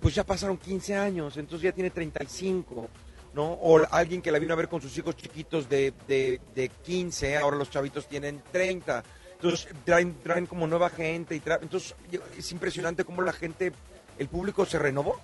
[0.00, 2.90] pues ya pasaron 15 años, entonces ya tiene 35.
[3.36, 3.52] ¿No?
[3.52, 7.36] O alguien que la vino a ver con sus hijos chiquitos de, de, de 15,
[7.36, 9.04] ahora los chavitos tienen 30.
[9.34, 11.36] Entonces traen, traen como nueva gente.
[11.36, 11.94] y tra- Entonces
[12.38, 13.72] es impresionante cómo la gente,
[14.18, 15.20] el público se renovó.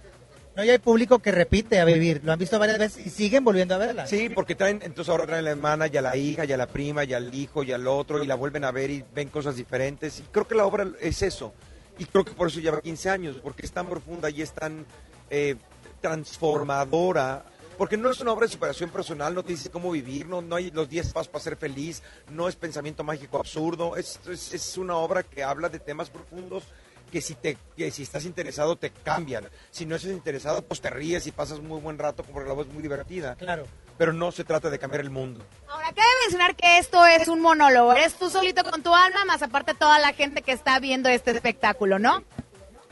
[0.55, 2.21] No, y hay público que repite a vivir.
[2.23, 4.07] Lo han visto varias veces y siguen volviendo a verla.
[4.07, 6.59] Sí, porque traen, entonces ahora traen a la hermana y a la hija y a
[6.59, 9.31] la prima y al hijo y al otro y la vuelven a ver y ven
[9.31, 10.19] cosas diferentes.
[10.19, 11.55] Y creo que la obra es eso.
[11.99, 14.85] Y creo que por eso lleva 15 años, porque es tan profunda y es tan
[15.31, 15.57] eh,
[16.03, 17.45] transformadora.
[17.79, 20.57] Porque no es una obra de superación personal, no te dice cómo vivir, no, no
[20.57, 24.79] hay los 10 pasos para ser feliz, no es pensamiento mágico absurdo, es, es, es
[24.79, 26.65] una obra que habla de temas profundos
[27.13, 29.47] que si, te, que si estás interesado te cambian.
[29.71, 32.67] Si no estás interesado, pues te ríes y pasas muy buen rato porque la voz
[32.67, 33.37] es muy divertida.
[33.37, 33.67] Claro.
[33.99, 35.45] Pero no se trata de cambiar el mundo.
[35.69, 37.93] Ahora, cabe mencionar que esto es un monólogo.
[37.93, 41.33] Eres tú solito con tu alma, más aparte toda la gente que está viendo este
[41.33, 42.25] espectáculo, ¿no?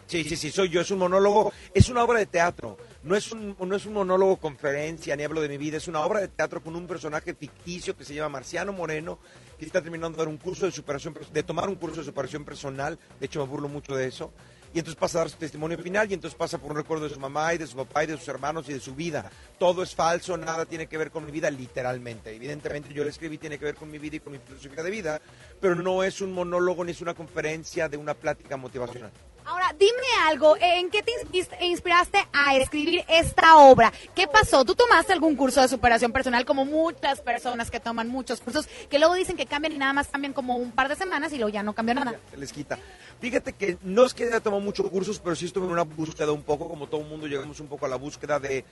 [0.06, 3.32] Sí, sí, sí, soy yo, es un monólogo, es una obra de teatro, no es
[3.32, 6.28] un, no es un monólogo conferencia, ni hablo de mi vida, es una obra de
[6.28, 9.18] teatro con un personaje ficticio que se llama Marciano Moreno,
[9.58, 12.44] que está terminando de dar un curso de superación, de tomar un curso de superación
[12.44, 14.32] personal, de hecho me burlo mucho de eso,
[14.72, 17.14] y entonces pasa a dar su testimonio final y entonces pasa por un recuerdo de
[17.14, 19.28] su mamá y de su papá y de sus hermanos y de su vida.
[19.58, 22.34] Todo es falso, nada tiene que ver con mi vida literalmente.
[22.34, 24.90] Evidentemente yo lo escribí, tiene que ver con mi vida y con mi filosofía de
[24.90, 25.20] vida,
[25.60, 29.10] pero no es un monólogo ni es una conferencia de una plática motivacional.
[29.44, 29.92] Ahora, dime
[30.28, 33.92] algo, ¿en qué te ins- inspiraste a escribir esta obra?
[34.14, 34.64] ¿Qué pasó?
[34.64, 38.98] ¿Tú tomaste algún curso de superación personal como muchas personas que toman muchos cursos que
[38.98, 41.48] luego dicen que cambian y nada más cambian como un par de semanas y luego
[41.50, 42.14] ya no cambian nada?
[42.30, 42.78] se les quita.
[43.20, 46.32] Fíjate que no es que haya tomado muchos cursos, pero sí estuve en una búsqueda
[46.32, 48.64] un poco, como todo el mundo llegamos un poco a la búsqueda de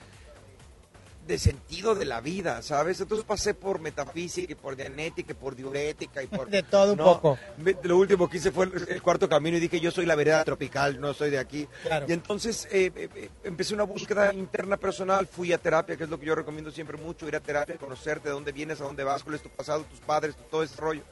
[1.29, 2.99] de sentido de la vida, ¿sabes?
[2.99, 6.49] Entonces pasé por metafísica y por dianética y por diurética y por...
[6.49, 7.37] De todo un No, poco.
[7.59, 10.15] me- Lo último que hice fue el, el cuarto camino y dije, yo soy la
[10.15, 11.67] vereda tropical, no soy de aquí.
[11.83, 12.07] Claro.
[12.09, 16.09] Y entonces eh, eh, eh, empecé una búsqueda interna personal, fui a terapia, que es
[16.09, 19.03] lo que yo recomiendo siempre mucho, ir a terapia, conocerte, de dónde vienes, a dónde
[19.03, 21.03] vas, cuál es tu pasado, tus padres, todo ese rollo.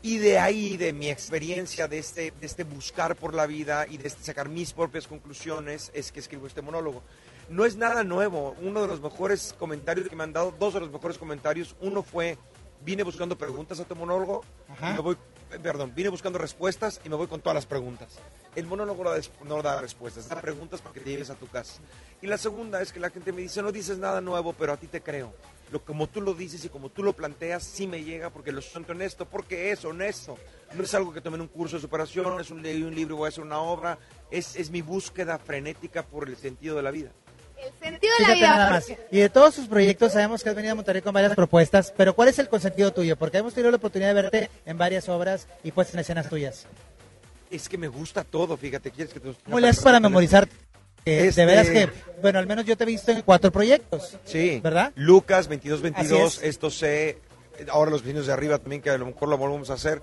[0.00, 3.98] Y de ahí, de mi experiencia, de este, de este buscar por la vida y
[3.98, 7.02] de este sacar mis propias conclusiones, es que escribo este monólogo.
[7.52, 8.56] No es nada nuevo.
[8.62, 12.02] Uno de los mejores comentarios que me han dado, dos de los mejores comentarios, uno
[12.02, 12.38] fue,
[12.82, 14.92] vine buscando preguntas a tu monólogo, Ajá.
[14.92, 15.18] y me voy,
[15.62, 18.18] perdón, vine buscando respuestas y me voy con todas las preguntas.
[18.56, 19.04] El monólogo
[19.44, 21.82] no da, respuestas, da preguntas para que te lleves a tu casa.
[22.22, 24.78] Y la segunda es que la gente me dice, no dices nada nuevo, pero a
[24.78, 25.34] ti te creo.
[25.70, 28.62] Lo, como tú lo dices y como tú lo planteas, sí me llega porque lo
[28.62, 30.38] siento honesto, porque es honesto.
[30.72, 33.16] No es algo que tomé en un curso de superación, no es un, un libro,
[33.16, 33.98] voy a hacer una obra.
[34.30, 37.10] Es, es mi búsqueda frenética por el sentido de la vida.
[37.62, 38.48] El sentido de la vida.
[38.56, 38.86] nada más.
[39.10, 42.14] Y de todos sus proyectos sabemos que has venido a Monterrey con varias propuestas, pero
[42.14, 43.16] ¿cuál es el consentido tuyo?
[43.16, 46.66] Porque hemos tenido la oportunidad de verte en varias obras y pues en escenas tuyas.
[47.50, 48.90] Es que me gusta todo, fíjate.
[48.90, 50.48] ¿Quieres que te ¿Cómo le haces para memorizar?
[51.04, 51.88] Que Este- De veras que,
[52.22, 54.16] bueno, al menos yo te he visto en cuatro proyectos.
[54.24, 54.60] Sí.
[54.62, 54.92] ¿Verdad?
[54.94, 56.48] Lucas 2222, Así es.
[56.50, 57.18] esto sé,
[57.68, 60.02] ahora los vecinos de arriba también que a lo mejor lo volvemos a hacer.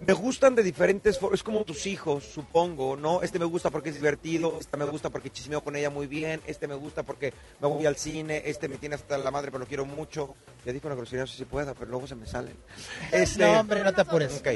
[0.00, 3.20] Me gustan de diferentes formas, es como tus hijos, supongo, ¿no?
[3.22, 6.40] Este me gusta porque es divertido, este me gusta porque chismeo con ella muy bien,
[6.46, 9.58] este me gusta porque me voy al cine, este me tiene hasta la madre pero
[9.58, 10.36] lo quiero mucho.
[10.64, 12.54] Ya digo una grosería, no sé si pueda, pero luego se me salen.
[13.12, 14.38] Este, No, hombre, no te apures.
[14.38, 14.48] Ok.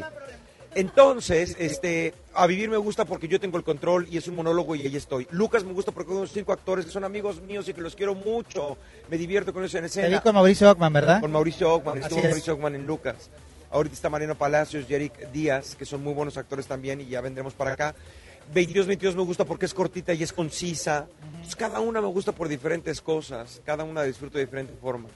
[0.74, 4.74] Entonces, este, a vivir me gusta porque yo tengo el control y es un monólogo
[4.76, 5.26] y ahí estoy.
[5.32, 8.14] Lucas me gusta porque son cinco actores que son amigos míos y que los quiero
[8.14, 8.78] mucho.
[9.10, 10.08] Me divierto con ellos en Te escena.
[10.08, 11.20] vi con Mauricio Ockman, ¿verdad?
[11.20, 12.24] Con Mauricio Ockman, estuvo es.
[12.26, 13.28] Mauricio Ockman en Lucas.
[13.72, 17.22] Ahorita está Mariano Palacios y Eric Díaz, que son muy buenos actores también y ya
[17.22, 17.94] vendremos para acá.
[18.52, 21.08] 22 22 me gusta porque es cortita y es concisa.
[21.24, 25.08] Entonces, cada una me gusta por diferentes cosas, cada una disfruto de diferente forma.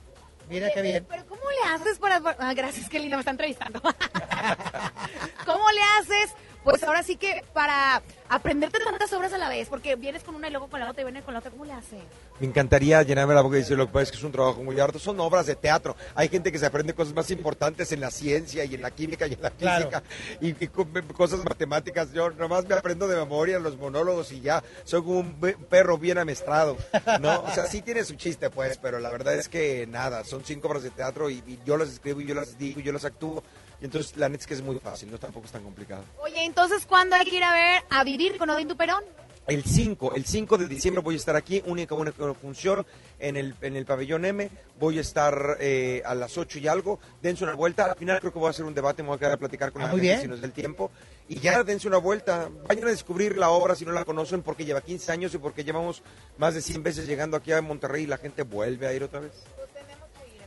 [0.48, 1.06] Mira qué bien.
[1.08, 2.22] Pero ¿cómo le haces para...
[2.38, 3.80] Ah, gracias, qué lindo, me está entrevistando.
[5.46, 6.34] ¿Cómo le haces?
[6.66, 10.48] Pues ahora sí que para aprenderte tantas obras a la vez, porque vienes con una
[10.48, 12.00] y luego con la otra y vienes con la otra, ¿cómo le haces?
[12.40, 14.64] Me encantaría llenarme la boca y decir lo que pasa es que es un trabajo
[14.64, 14.98] muy harto.
[14.98, 15.94] Son obras de teatro.
[16.16, 19.28] Hay gente que se aprende cosas más importantes en la ciencia y en la química
[19.28, 19.84] y en la Claro.
[19.90, 20.02] física
[20.40, 22.12] y, y co- cosas matemáticas.
[22.12, 25.34] Yo nomás me aprendo de memoria los monólogos y ya soy como un
[25.70, 26.76] perro bien amestrado.
[27.20, 27.42] ¿no?
[27.42, 30.66] O sea, sí tiene su chiste, pues, pero la verdad es que nada, son cinco
[30.66, 33.04] obras de teatro y, y yo las escribo y yo las digo y yo las
[33.04, 33.44] actúo.
[33.80, 36.02] Y entonces la neta es que es muy fácil, no tampoco es tan complicado.
[36.22, 39.02] Oye, entonces, ¿cuándo hay que ir a ver a vivir con Odín Duperón?
[39.46, 42.84] El 5, el 5 de diciembre voy a estar aquí, única, única función
[43.20, 44.50] en el, en el pabellón M.
[44.80, 46.98] Voy a estar eh, a las 8 y algo.
[47.22, 47.84] Dense una vuelta.
[47.84, 49.70] Al final creo que voy a hacer un debate, me voy a quedar a platicar
[49.70, 50.20] con Ah, la gente bien.
[50.20, 50.90] si nos da el tiempo.
[51.28, 52.48] Y ya dense una vuelta.
[52.66, 55.62] Vayan a descubrir la obra si no la conocen, porque lleva 15 años y porque
[55.62, 56.02] llevamos
[56.38, 59.20] más de 100 veces llegando aquí a Monterrey y la gente vuelve a ir otra
[59.20, 59.30] vez.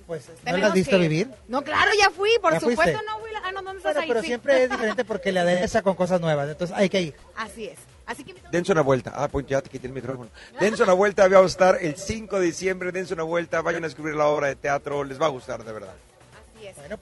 [0.09, 1.29] Pues, ¿no la Tenemos has visto que- vivir?
[1.47, 3.05] No, claro, ya fui, por ¿Ya supuesto, fuiste?
[3.05, 3.29] no fui.
[3.43, 4.07] Ah, no, ¿dónde estás Bueno, ahí?
[4.07, 4.25] pero Sí.
[4.27, 7.13] siempre es diferente porque le adereza con cosas nuevas, entonces hay que ir.
[7.35, 7.77] Así es.
[8.07, 9.13] Así que Dense una vuelta.
[9.15, 10.31] Ah, pues ya te quité el micrófono.
[10.59, 12.91] Dense una vuelta, vamos a estar el 5 de diciembre.
[12.91, 15.03] Dense una vuelta, vayan a descubrir la obra de teatro.
[15.03, 15.93] Les va a gustar, de verdad.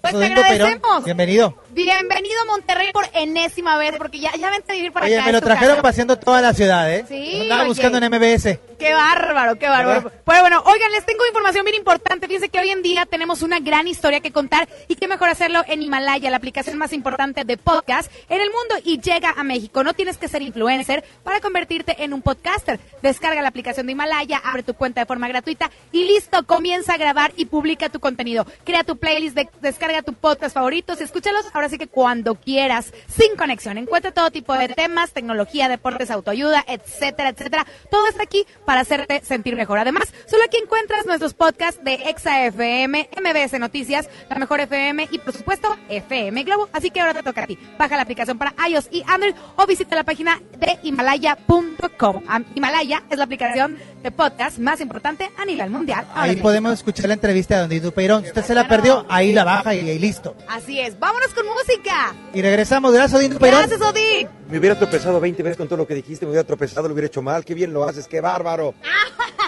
[0.02, 1.04] Pues te Odín Duperón, agradecemos.
[1.06, 1.56] bienvenido.
[1.72, 5.24] Bienvenido a Monterrey por enésima vez, porque ya, ya vente a vivir para Oye, acá.
[5.26, 5.82] me es lo trajeron casa.
[5.82, 7.06] paseando toda la ciudad, ¿eh?
[7.08, 7.70] Sí, Andaba oye.
[7.70, 8.60] buscando en MBS.
[8.80, 10.04] Qué bárbaro, qué bárbaro.
[10.04, 10.22] ¿Verdad?
[10.24, 12.28] Pues bueno, oigan, les tengo información bien importante.
[12.28, 15.64] Fíjense que hoy en día tenemos una gran historia que contar y qué mejor hacerlo
[15.68, 19.84] en Himalaya, la aplicación más importante de podcast en el mundo y llega a México.
[19.84, 22.80] No tienes que ser influencer para convertirte en un podcaster.
[23.02, 26.98] Descarga la aplicación de Himalaya, abre tu cuenta de forma gratuita y listo, comienza a
[26.98, 28.46] grabar y publica tu contenido.
[28.64, 33.36] Crea tu playlist, de- descarga tu podcast favoritos, escúchalos ahora sí que cuando quieras, sin
[33.38, 33.78] conexión.
[33.80, 37.66] Encuentra todo tipo de temas, tecnología, deportes, autoayuda, etcétera, etcétera.
[37.90, 39.80] Todo está aquí para hacerte sentir mejor.
[39.80, 45.20] Además, solo aquí encuentras nuestros podcasts de Exa FM, MBS Noticias, La Mejor FM y
[45.20, 46.68] por supuesto FM Globo.
[46.74, 47.58] Así que ahora te toca a ti.
[47.80, 52.24] Baja la aplicación para iOS y Android o visita la página de himalaya.com.
[52.56, 56.06] Himalaya es la aplicación de podcast más importante a nivel mundial.
[56.14, 58.24] Ahí podemos escuchar la entrevista de Don Dito Peirón.
[58.24, 60.36] Si usted se la perdió, ahí la baja y, y listo.
[60.50, 61.00] Así es.
[61.00, 62.14] Vámonos con música.
[62.34, 62.92] Y regresamos.
[62.94, 63.62] Gracias, Dito Peirón.
[63.62, 64.28] Gracias, Odín.
[64.50, 67.08] Me hubiera tropezado 20 veces con todo lo que dijiste, me hubiera tropezado, lo hubiera
[67.08, 67.44] hecho mal.
[67.44, 68.57] Qué bien lo haces, qué bárbaro.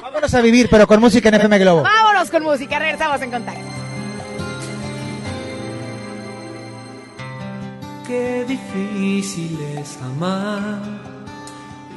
[0.01, 1.84] Vámonos a vivir, pero con música en FM Globo.
[1.84, 2.80] Vámonos con música.
[2.80, 3.80] Regresamos en contacto.
[8.10, 10.82] Qué difícil es amar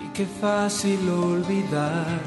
[0.04, 2.20] y qué fácil olvidar,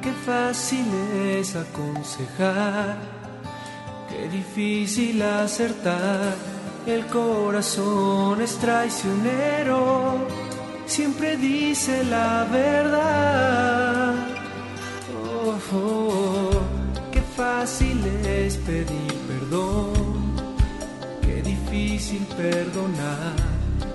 [0.00, 0.86] qué fácil
[1.26, 2.98] es aconsejar,
[4.08, 6.34] qué difícil acertar.
[6.86, 10.18] El corazón es traicionero,
[10.92, 14.14] siempre dice la verdad.
[15.24, 16.50] Oh, oh,
[17.10, 19.92] qué fácil fácil es pedir perdón,
[21.22, 23.36] qué difícil perdonar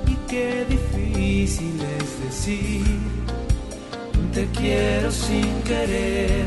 [0.07, 2.99] y qué difícil es decir
[4.33, 6.45] te quiero sin querer.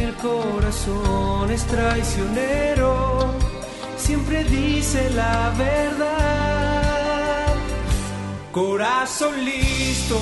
[0.00, 3.34] El corazón es traicionero,
[3.96, 6.71] siempre dice la verdad.
[8.52, 10.20] Corazón listo,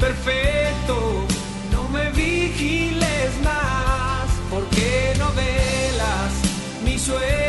[0.00, 1.24] perfecto,
[1.70, 6.32] no me vigiles más, porque no velas
[6.84, 7.41] mis sueños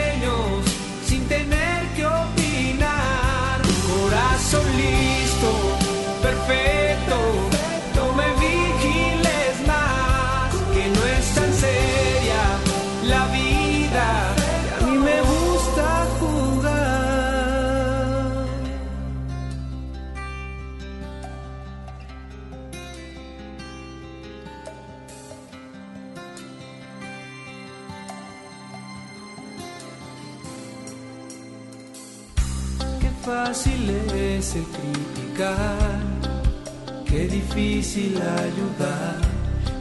[37.93, 39.21] difícil ayudar,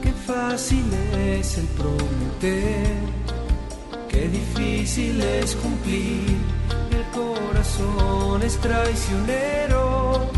[0.03, 0.85] qué fácil
[1.17, 2.97] es el prometer,
[4.11, 6.37] qué difícil es cumplir.
[6.91, 10.31] El corazón es traicionero,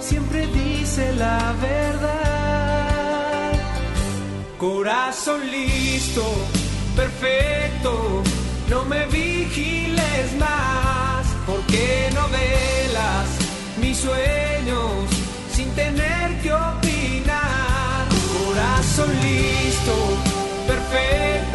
[0.00, 3.52] siempre dice la verdad.
[4.58, 6.24] Corazón listo,
[6.94, 8.22] perfecto,
[8.68, 13.28] no me vigiles más, porque no velas
[13.80, 15.08] mis sueños
[15.54, 16.83] sin tener que.
[19.02, 19.92] Listo,
[20.68, 21.53] perfecto,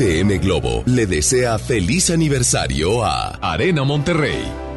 [0.00, 4.69] FM Globo le desea feliz aniversario a Arena Monterrey.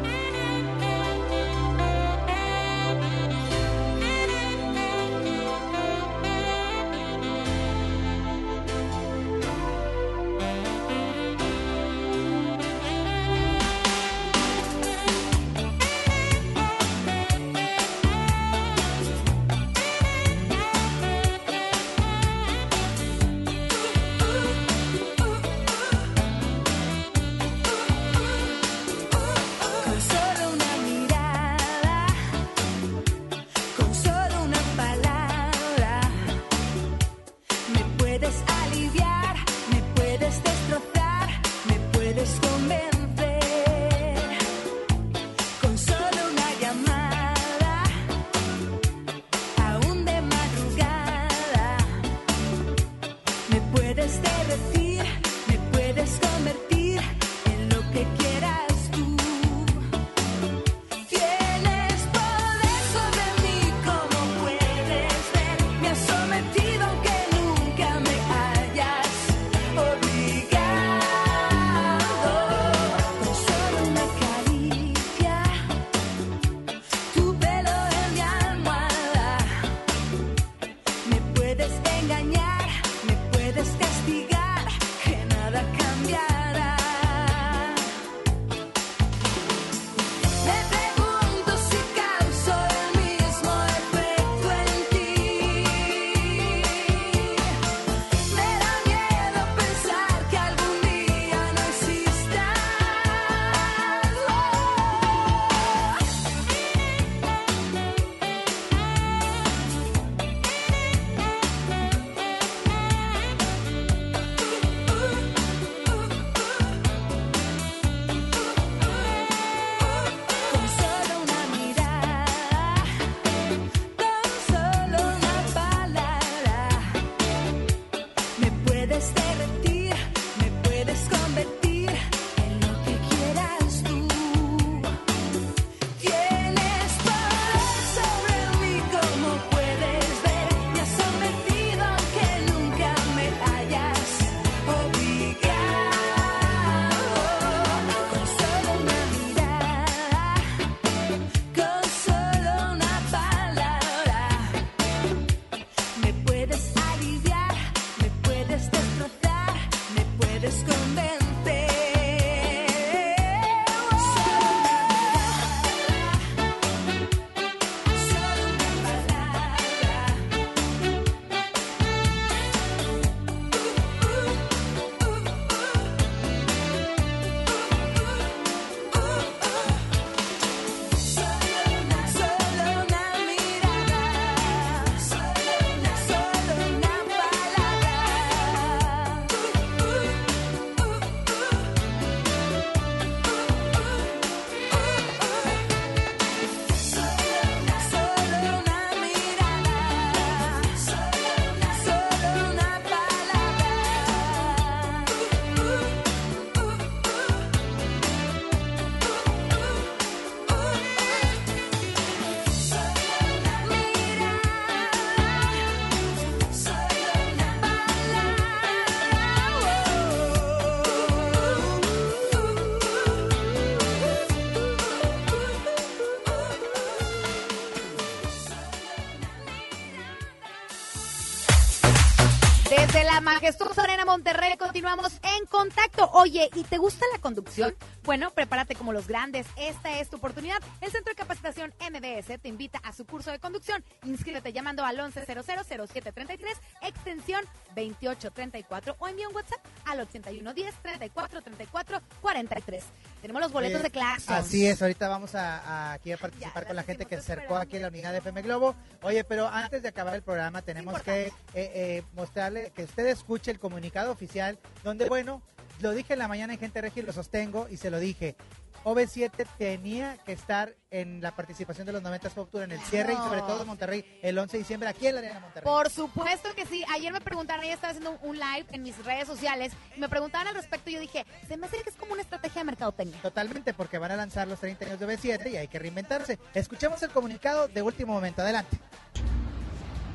[234.14, 236.08] Monterrey continuamos en contacto.
[236.12, 237.74] Oye, ¿y te gusta la conducción?
[238.04, 239.46] Bueno, prepárate como los grandes.
[239.56, 240.58] Esta es tu oportunidad.
[240.82, 243.82] El Centro de Capacitación MBS te invita a su curso de conducción.
[244.04, 246.38] Inscríbete llamando al 11000733,
[246.82, 247.42] extensión
[247.74, 252.84] 2834 o envía un WhatsApp al 8110 34 34 43.
[253.22, 254.32] Tenemos los boletos Eh, de clase.
[254.34, 257.56] Así es, ahorita vamos a, a- aquí a participar con la gente que se acercó
[257.56, 258.74] aquí a la unidad de FM Globo.
[259.00, 263.50] Oye, pero antes de acabar el programa tenemos que eh, eh, mostrarle que usted escuche
[263.50, 265.40] el comunicado oficial donde, bueno,
[265.80, 268.36] lo dije en la mañana en Gente Regia y lo sostengo y se lo dije.
[268.84, 273.14] OV7 tenía que estar en la participación de los 90 Pop Tour en el cierre
[273.14, 275.64] y sobre todo en Monterrey el 11 de diciembre aquí en la Arena Monterrey.
[275.64, 276.84] Por supuesto que sí.
[276.92, 280.48] Ayer me preguntaron, ella estaba haciendo un- live en mis redes sociales y me preguntaban
[280.48, 283.18] al respecto y yo dije, se me hace que es como una estrategia de mercadotecnia.
[283.22, 286.38] Totalmente, porque van a lanzar los 30 años de OV7 y hay que reinventarse.
[286.52, 288.42] Escuchemos el comunicado de último momento.
[288.42, 288.76] Adelante.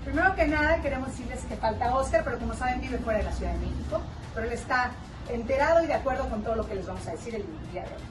[0.05, 3.31] Primero que nada queremos decirles que falta Oscar, pero como saben vive fuera de la
[3.33, 4.01] Ciudad de México,
[4.35, 4.91] pero él está
[5.29, 7.89] enterado y de acuerdo con todo lo que les vamos a decir el día de
[7.89, 8.01] hoy.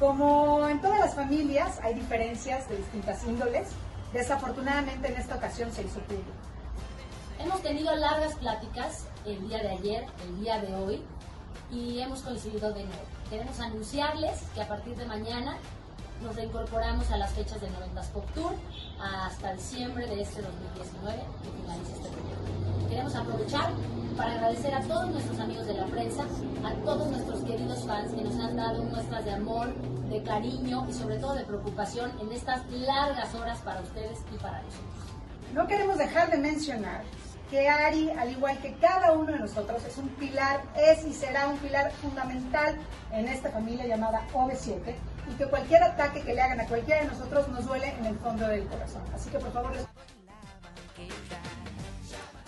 [0.00, 3.68] Como en todas las familias hay diferencias de distintas índoles,
[4.12, 6.30] desafortunadamente en esta ocasión se hizo público.
[7.38, 11.02] Hemos tenido largas pláticas el día de ayer, el día de hoy,
[11.70, 13.02] y hemos coincidido de nuevo.
[13.28, 15.56] Queremos anunciarles que a partir de mañana
[16.22, 18.54] nos reincorporamos a las fechas del 90s Pop Tour
[19.00, 22.88] hasta diciembre de este 2019 que finaliza este proyecto.
[22.88, 23.70] Queremos aprovechar
[24.16, 26.24] para agradecer a todos nuestros amigos de la prensa,
[26.64, 29.74] a todos nuestros queridos fans que nos han dado muestras de amor,
[30.08, 34.62] de cariño y sobre todo de preocupación en estas largas horas para ustedes y para
[34.62, 34.94] nosotros.
[35.52, 37.02] No queremos dejar de mencionar
[37.50, 41.48] que Ari, al igual que cada uno de nosotros, es un pilar, es y será
[41.48, 42.76] un pilar fundamental
[43.12, 44.94] en esta familia llamada OV7
[45.30, 48.18] y que cualquier ataque que le hagan a cualquiera de nosotros nos duele en el
[48.18, 49.02] fondo del corazón.
[49.14, 49.86] Así que por favor, les-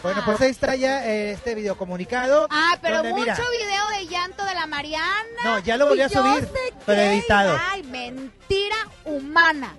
[0.02, 2.46] Bueno, pues ahí está ya eh, este videocomunicado.
[2.50, 5.42] Ah, pero donde, mucho mira, video de llanto de la Mariana.
[5.42, 6.48] No, ya lo volví a subir,
[6.84, 7.58] pero editado.
[7.70, 9.74] Ay, mentira humana.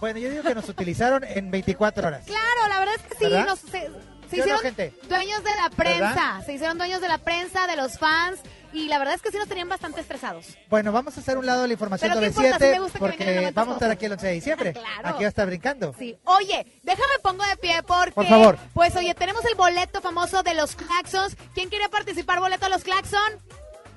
[0.00, 2.24] Bueno, yo digo que nos utilizaron en 24 horas.
[2.26, 3.46] Claro, la verdad es que sí, ¿Verdad?
[3.46, 4.94] nos- se, se ¿Sí o no, hicieron gente?
[5.08, 6.46] dueños de la prensa, ¿Verdad?
[6.46, 8.38] se hicieron dueños de la prensa, de los fans,
[8.72, 10.56] y la verdad es que sí nos tenían bastante estresados.
[10.68, 12.78] Bueno, vamos a hacer un lado de la información Pero de qué importa, sí me
[12.78, 14.72] OV7 gusta que vengan porque vamos a estar aquí el 11 de diciembre.
[14.86, 15.08] Claro.
[15.08, 15.94] Aquí va a estar brincando.
[15.98, 16.16] Sí.
[16.24, 18.12] Oye, déjame pongo de pie porque...
[18.12, 18.58] Por favor.
[18.74, 21.36] Pues oye, tenemos el boleto famoso de los Claxons.
[21.54, 22.40] ¿Quién quiere participar?
[22.40, 23.40] ¿Boleto de los Claxon?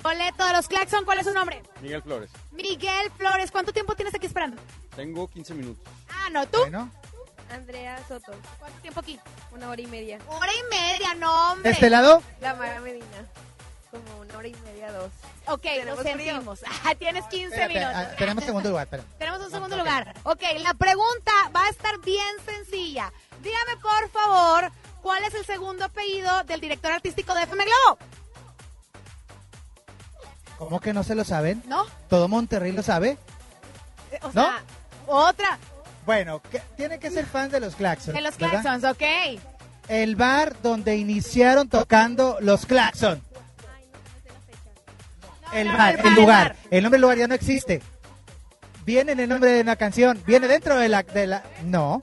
[0.01, 1.61] Boleto de los Claxon, ¿cuál es su nombre?
[1.82, 2.30] Miguel Flores.
[2.51, 4.61] Miguel Flores, ¿cuánto tiempo tienes aquí esperando?
[4.95, 5.84] Tengo 15 minutos.
[6.09, 6.59] Ah, no, ¿tú?
[7.51, 8.32] Andrea Soto.
[8.59, 9.20] ¿Cuánto tiempo aquí?
[9.51, 10.20] Una hora y media.
[10.28, 11.70] Hora y media, no, hombre.
[11.70, 12.22] ¿De este lado?
[12.41, 13.05] La Mara Medina.
[13.91, 15.11] Como una hora y media, dos.
[15.47, 16.59] Ok, lo sentimos.
[16.85, 17.95] Ah, tienes 15 Espérate, minutos.
[17.95, 19.03] ah, tenemos segundo lugar, espera.
[19.17, 20.13] Tenemos un segundo lugar.
[20.23, 23.11] Ok, la pregunta va a estar bien sencilla.
[23.41, 24.71] Dígame, por favor,
[25.01, 27.97] ¿cuál es el segundo apellido del director artístico de FM Globo?
[30.57, 31.63] ¿Cómo que no se lo saben?
[31.67, 31.85] ¿No?
[32.09, 33.17] ¿Todo Monterrey lo sabe?
[34.11, 34.31] Eh, O ¿No?
[34.45, 34.61] sea,
[35.07, 35.57] otra.
[36.05, 38.13] Bueno, que- tiene que ser fan de los Claxons.
[38.15, 38.61] De los ¿verdad?
[38.61, 39.41] Claxons, ok.
[39.87, 43.23] El bar donde iniciaron tocando los Claxon.
[45.53, 46.55] El bar, el lugar.
[46.71, 47.81] El nombre del lugar ya no existe.
[48.85, 50.21] Viene en el nombre de una canción.
[50.25, 51.03] Viene dentro de la...
[51.03, 52.01] De la no,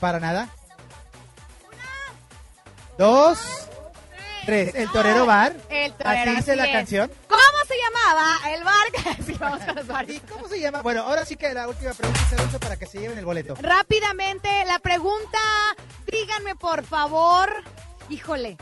[0.00, 0.48] para nada.
[2.98, 3.38] Dos,
[4.46, 4.74] tres.
[4.74, 5.54] El Torero Bar.
[5.68, 6.72] El torero, Así dice la es.
[6.72, 7.10] canción.
[7.28, 9.58] ¿Cómo se llamaba el bar?
[9.66, 10.16] Con los bares.
[10.16, 10.80] ¿Y cómo se llama?
[10.82, 12.20] Bueno, ahora sí que la última pregunta
[12.50, 13.54] se para que se lleven el boleto.
[13.60, 15.38] Rápidamente, la pregunta,
[16.10, 17.50] díganme por favor,
[18.08, 18.56] híjole,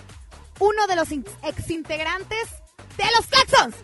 [0.58, 2.48] uno de los in- exintegrantes
[2.96, 3.76] de los claxons.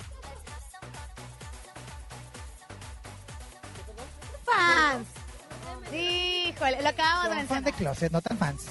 [4.57, 5.07] Fans.
[5.93, 7.65] Híjole, lo acabamos de Son fan mencionar.
[7.65, 8.63] de closet, no tan fans.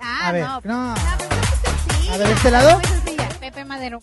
[0.00, 0.60] Ah, A ver, no.
[0.64, 0.94] no.
[0.96, 2.78] Sí, A ver, ¿este lado?
[2.78, 3.28] muy sencilla.
[3.40, 4.02] Pepe Madero.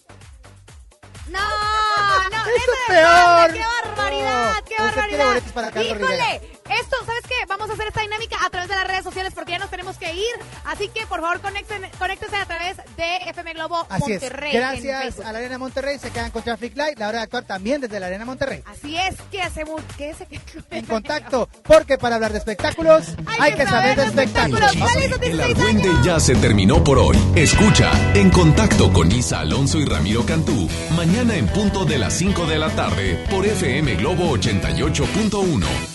[1.30, 3.53] No, no, Eso es peor.
[3.53, 4.53] ¡Qué barbaridad!
[4.55, 4.63] No.
[4.66, 5.41] ¡Qué barbaridad!
[5.82, 6.55] Híjole.
[6.70, 7.36] Esto, ¿sabes qué?
[7.47, 9.97] Vamos a hacer esta dinámica a través de las redes sociales porque ya nos tenemos
[9.97, 10.34] que ir.
[10.66, 14.49] Así que, por favor, conéctense, conéctense a través de FM Globo Así Monterrey.
[14.51, 14.55] es.
[14.55, 15.99] Gracias a la Arena Monterrey.
[15.99, 16.97] Se quedan con Traffic Light.
[16.97, 18.63] La hora de actuar también desde la Arena Monterrey.
[18.66, 19.82] Así es que hacemos.
[19.97, 20.18] ¿Qué es?
[20.72, 23.07] En contacto, porque para hablar de espectáculos
[23.39, 24.72] hay, que saber de espectáculos.
[25.22, 27.18] El argüende ya se terminó por hoy.
[27.36, 30.68] Escucha En Contacto con Isa Alonso y Ramiro Cantú.
[30.95, 35.95] Mañana en punto de las 5 de la tarde por FM Globo 88.1.